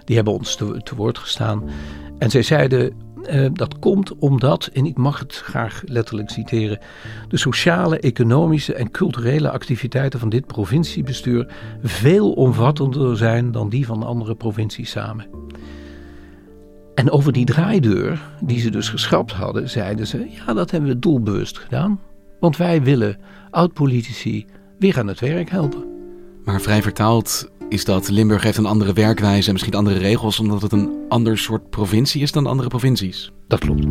die 0.05 0.17
hebben 0.17 0.35
ons 0.35 0.57
te, 0.57 0.95
woord 0.97 1.19
gestaan. 1.19 1.63
En 2.19 2.31
zij 2.31 2.43
zeiden, 2.43 2.93
uh, 3.31 3.47
dat 3.53 3.79
komt 3.79 4.17
omdat, 4.19 4.71
en 4.73 4.87
ik 4.87 4.97
mag 4.97 5.19
het 5.19 5.37
graag 5.37 5.83
letterlijk 5.85 6.31
citeren, 6.31 6.79
de 7.29 7.37
sociale, 7.37 7.99
economische 7.99 8.75
en 8.75 8.91
culturele 8.91 9.51
activiteiten 9.51 10.21
van 10.21 10.29
dit 10.29 10.47
provinciebestuur 10.47 11.55
veel 11.83 12.33
omvattender 12.33 13.17
zijn 13.17 13.53
dan 13.53 13.69
die 13.69 13.87
van 13.87 14.03
andere 14.03 14.35
provincies 14.35 14.91
samen. 14.91 15.27
En 16.97 17.11
over 17.11 17.33
die 17.33 17.45
draaideur, 17.45 18.21
die 18.41 18.61
ze 18.61 18.71
dus 18.71 18.89
geschrapt 18.89 19.33
hadden, 19.33 19.71
zeiden 19.71 20.07
ze: 20.07 20.29
ja, 20.31 20.55
dat 20.55 20.71
hebben 20.71 20.91
we 20.91 20.99
doelbewust 20.99 21.59
gedaan. 21.59 22.01
Want 22.41 22.57
wij 22.57 22.83
willen 22.83 23.19
oud-politici 23.51 24.47
weer 24.79 24.99
aan 24.99 25.07
het 25.07 25.21
werk 25.21 25.51
helpen. 25.51 25.85
Maar 26.45 26.61
vrij 26.61 26.83
vertaald 26.83 27.51
is 27.69 27.85
dat 27.85 28.09
Limburg 28.09 28.43
heeft 28.43 28.59
een 28.59 28.67
andere 28.67 28.93
werkwijze 28.93 29.47
en 29.47 29.53
misschien 29.53 29.75
andere 29.75 29.99
regels, 29.99 30.41
omdat 30.41 30.63
het 30.63 30.73
een 30.73 30.91
ander 31.09 31.39
soort 31.39 31.71
provincie 31.71 32.23
is 32.23 32.33
dan 32.33 32.47
andere 32.47 32.69
provincies. 32.69 33.33
Dat 33.49 33.59
klopt. 33.59 33.87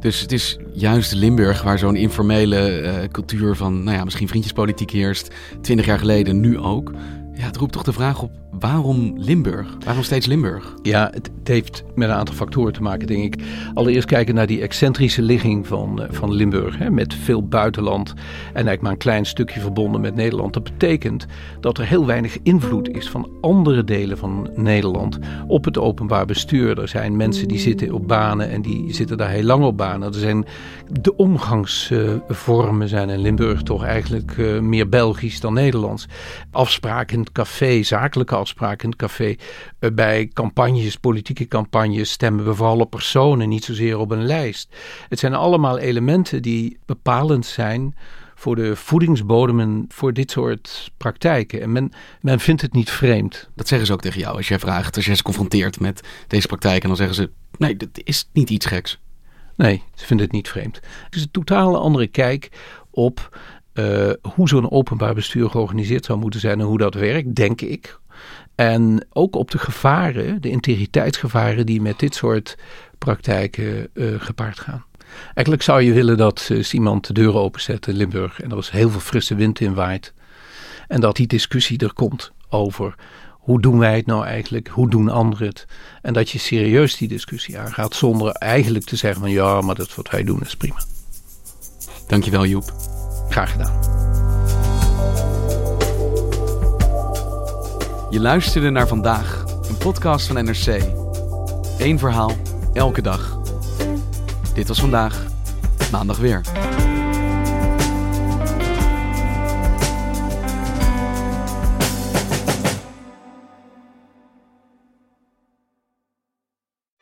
Dus 0.00 0.20
het 0.20 0.32
is 0.32 0.58
juist 0.72 1.14
Limburg 1.14 1.62
waar 1.62 1.78
zo'n 1.78 1.96
informele 1.96 2.82
uh, 2.82 3.08
cultuur 3.08 3.56
van, 3.56 3.82
nou 3.82 3.96
ja, 3.96 4.04
misschien 4.04 4.28
vriendjespolitiek 4.28 4.90
heerst. 4.90 5.34
Twintig 5.60 5.86
jaar 5.86 5.98
geleden, 5.98 6.40
nu 6.40 6.58
ook. 6.58 6.92
Ja, 7.34 7.46
het 7.46 7.56
roept 7.56 7.72
toch 7.72 7.82
de 7.82 7.92
vraag 7.92 8.22
op 8.22 8.39
waarom 8.50 9.12
Limburg? 9.16 9.76
Waarom 9.84 10.02
steeds 10.02 10.26
Limburg? 10.26 10.74
Ja, 10.82 11.10
het, 11.14 11.30
heeft 11.44 11.84
met 11.94 12.08
een 12.08 12.14
aantal 12.14 12.34
factoren 12.34 12.72
te 12.72 12.82
maken, 12.82 13.06
denk 13.06 13.34
ik. 13.34 13.42
Allereerst 13.74 14.06
kijken 14.06 14.34
naar 14.34 14.46
die 14.46 14.60
excentrische 14.60 15.22
ligging 15.22 15.66
van, 15.66 16.02
eh, 16.02 16.08
van 16.10 16.32
Limburg. 16.32 16.78
Hè, 16.78 16.90
met 16.90 17.14
veel 17.14 17.48
buitenland 17.48 18.08
en 18.10 18.16
eigenlijk 18.52 18.80
maar 18.80 18.92
een 18.92 18.98
klein 18.98 19.26
stukje 19.26 19.60
verbonden 19.60 20.00
met 20.00 20.14
Nederland. 20.14 20.52
Dat 20.54 20.62
betekent 20.62 21.26
dat 21.60 21.78
er 21.78 21.86
heel 21.86 22.06
weinig 22.06 22.38
invloed 22.42 22.88
is 22.88 23.08
van 23.08 23.30
andere 23.40 23.84
delen 23.84 24.18
van 24.18 24.50
Nederland 24.54 25.18
op 25.46 25.64
het 25.64 25.78
openbaar 25.78 26.26
bestuur. 26.26 26.80
Er 26.80 26.88
zijn 26.88 27.16
mensen 27.16 27.48
die 27.48 27.58
zitten 27.58 27.92
op 27.92 28.08
banen 28.08 28.50
en 28.50 28.62
die 28.62 28.94
zitten 28.94 29.16
daar 29.16 29.30
heel 29.30 29.42
lang 29.42 29.64
op 29.64 29.76
banen. 29.76 30.08
Er 30.08 30.18
zijn 30.18 30.44
de 31.00 31.16
omgangsvormen 31.16 32.88
zijn 32.88 33.10
in 33.10 33.20
Limburg 33.20 33.62
toch 33.62 33.84
eigenlijk 33.84 34.36
uh, 34.36 34.60
meer 34.60 34.88
Belgisch 34.88 35.40
dan 35.40 35.54
Nederlands. 35.54 36.06
Afspraken 36.50 37.14
in 37.14 37.20
het 37.20 37.32
café, 37.32 37.82
zakelijke 37.82 38.34
afspraken 38.40 38.84
in 38.84 38.90
het 38.90 38.98
café. 38.98 39.34
Uh, 39.80 39.90
bij 39.90 40.30
campagnes, 40.32 40.96
politieke 40.96 41.48
campagnes, 41.48 42.10
stemmen 42.10 42.44
we 42.44 42.54
vooral 42.54 42.78
op 42.78 42.90
personen, 42.90 43.48
niet 43.48 43.64
zozeer 43.64 43.98
op 43.98 44.10
een 44.10 44.26
lijst. 44.26 44.76
Het 45.08 45.18
zijn 45.18 45.34
allemaal 45.34 45.78
elementen 45.78 46.42
die 46.42 46.78
bepalend 46.86 47.46
zijn 47.46 47.94
voor 48.34 48.56
de 48.56 48.76
voedingsbodemen 48.76 49.84
voor 49.88 50.12
dit 50.12 50.30
soort 50.30 50.92
praktijken. 50.96 51.60
En 51.60 51.72
men, 51.72 51.92
men 52.20 52.40
vindt 52.40 52.62
het 52.62 52.72
niet 52.72 52.90
vreemd. 52.90 53.48
Dat 53.54 53.68
zeggen 53.68 53.86
ze 53.86 53.92
ook 53.92 54.00
tegen 54.00 54.20
jou 54.20 54.36
als 54.36 54.48
jij 54.48 54.58
vraagt, 54.58 54.96
als 54.96 55.06
jij 55.06 55.14
ze 55.14 55.22
confronteert 55.22 55.80
met 55.80 56.00
deze 56.26 56.46
praktijk. 56.46 56.82
En 56.82 56.88
dan 56.88 56.96
zeggen 56.96 57.14
ze: 57.14 57.30
nee, 57.58 57.76
dat 57.76 57.88
is 58.04 58.28
niet 58.32 58.50
iets 58.50 58.66
geks. 58.66 59.00
Nee, 59.56 59.82
ze 59.94 60.06
vinden 60.06 60.26
het 60.26 60.34
niet 60.34 60.48
vreemd. 60.48 60.76
Het 61.04 61.14
is 61.14 61.22
een 61.22 61.30
totaal 61.30 61.76
andere 61.76 62.06
kijk 62.06 62.50
op 62.90 63.38
uh, 63.74 64.10
hoe 64.34 64.48
zo'n 64.48 64.70
openbaar 64.70 65.14
bestuur 65.14 65.50
georganiseerd 65.50 66.04
zou 66.04 66.18
moeten 66.18 66.40
zijn 66.40 66.60
en 66.60 66.66
hoe 66.66 66.78
dat 66.78 66.94
werkt, 66.94 67.34
denk 67.34 67.60
ik. 67.60 67.98
En 68.60 69.06
ook 69.12 69.36
op 69.36 69.50
de 69.50 69.58
gevaren, 69.58 70.40
de 70.42 70.50
integriteitsgevaren 70.50 71.66
die 71.66 71.80
met 71.80 71.98
dit 71.98 72.14
soort 72.14 72.56
praktijken 72.98 73.88
uh, 73.94 74.20
gepaard 74.20 74.60
gaan. 74.60 74.84
Eigenlijk 75.24 75.62
zou 75.62 75.82
je 75.82 75.92
willen 75.92 76.16
dat 76.16 76.48
uh, 76.52 76.72
iemand 76.72 77.06
de 77.06 77.12
deuren 77.12 77.40
openzet 77.40 77.86
in 77.86 77.96
Limburg 77.96 78.40
en 78.40 78.50
er 78.50 78.58
is 78.58 78.70
heel 78.70 78.90
veel 78.90 79.00
frisse 79.00 79.34
wind 79.34 79.60
in 79.60 79.74
waait. 79.74 80.12
En 80.88 81.00
dat 81.00 81.16
die 81.16 81.26
discussie 81.26 81.78
er 81.78 81.92
komt 81.92 82.32
over 82.48 82.94
hoe 83.28 83.60
doen 83.60 83.78
wij 83.78 83.96
het 83.96 84.06
nou 84.06 84.24
eigenlijk? 84.24 84.68
Hoe 84.68 84.90
doen 84.90 85.08
anderen 85.08 85.46
het? 85.46 85.66
En 86.02 86.12
dat 86.12 86.30
je 86.30 86.38
serieus 86.38 86.96
die 86.96 87.08
discussie 87.08 87.58
aangaat 87.58 87.94
zonder 87.94 88.32
eigenlijk 88.32 88.84
te 88.84 88.96
zeggen 88.96 89.20
van 89.20 89.30
ja, 89.30 89.60
maar 89.60 89.74
dat 89.74 89.94
wat 89.94 90.10
wij 90.10 90.24
doen 90.24 90.40
is 90.40 90.56
prima. 90.56 90.82
Dankjewel 92.06 92.46
Joep. 92.46 92.72
Graag 93.28 93.50
gedaan. 93.50 93.99
Je 98.10 98.20
luisterde 98.20 98.70
naar 98.70 98.88
vandaag, 98.88 99.44
een 99.68 99.76
podcast 99.78 100.26
van 100.26 100.44
NRC. 100.44 100.82
Eén 101.78 101.98
verhaal, 101.98 102.32
elke 102.72 103.02
dag. 103.02 103.40
Dit 104.54 104.68
was 104.68 104.80
vandaag, 104.80 105.26
maandag 105.92 106.18
weer. 106.18 106.40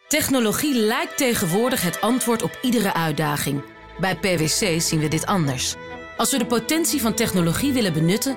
Technologie 0.09 0.75
lijkt 0.75 1.17
tegenwoordig 1.17 1.83
het 1.83 2.01
antwoord 2.01 2.43
op 2.43 2.59
iedere 2.63 2.95
uitdaging. 2.95 3.63
Bij 4.01 4.17
PwC 4.17 4.81
zien 4.81 5.01
we 5.01 5.09
dit 5.09 5.27
anders. 5.27 5.75
Als 6.17 6.31
we 6.31 6.39
de 6.39 6.47
potentie 6.47 7.01
van 7.01 7.15
technologie 7.15 7.73
willen 7.73 7.93
benutten, 7.93 8.37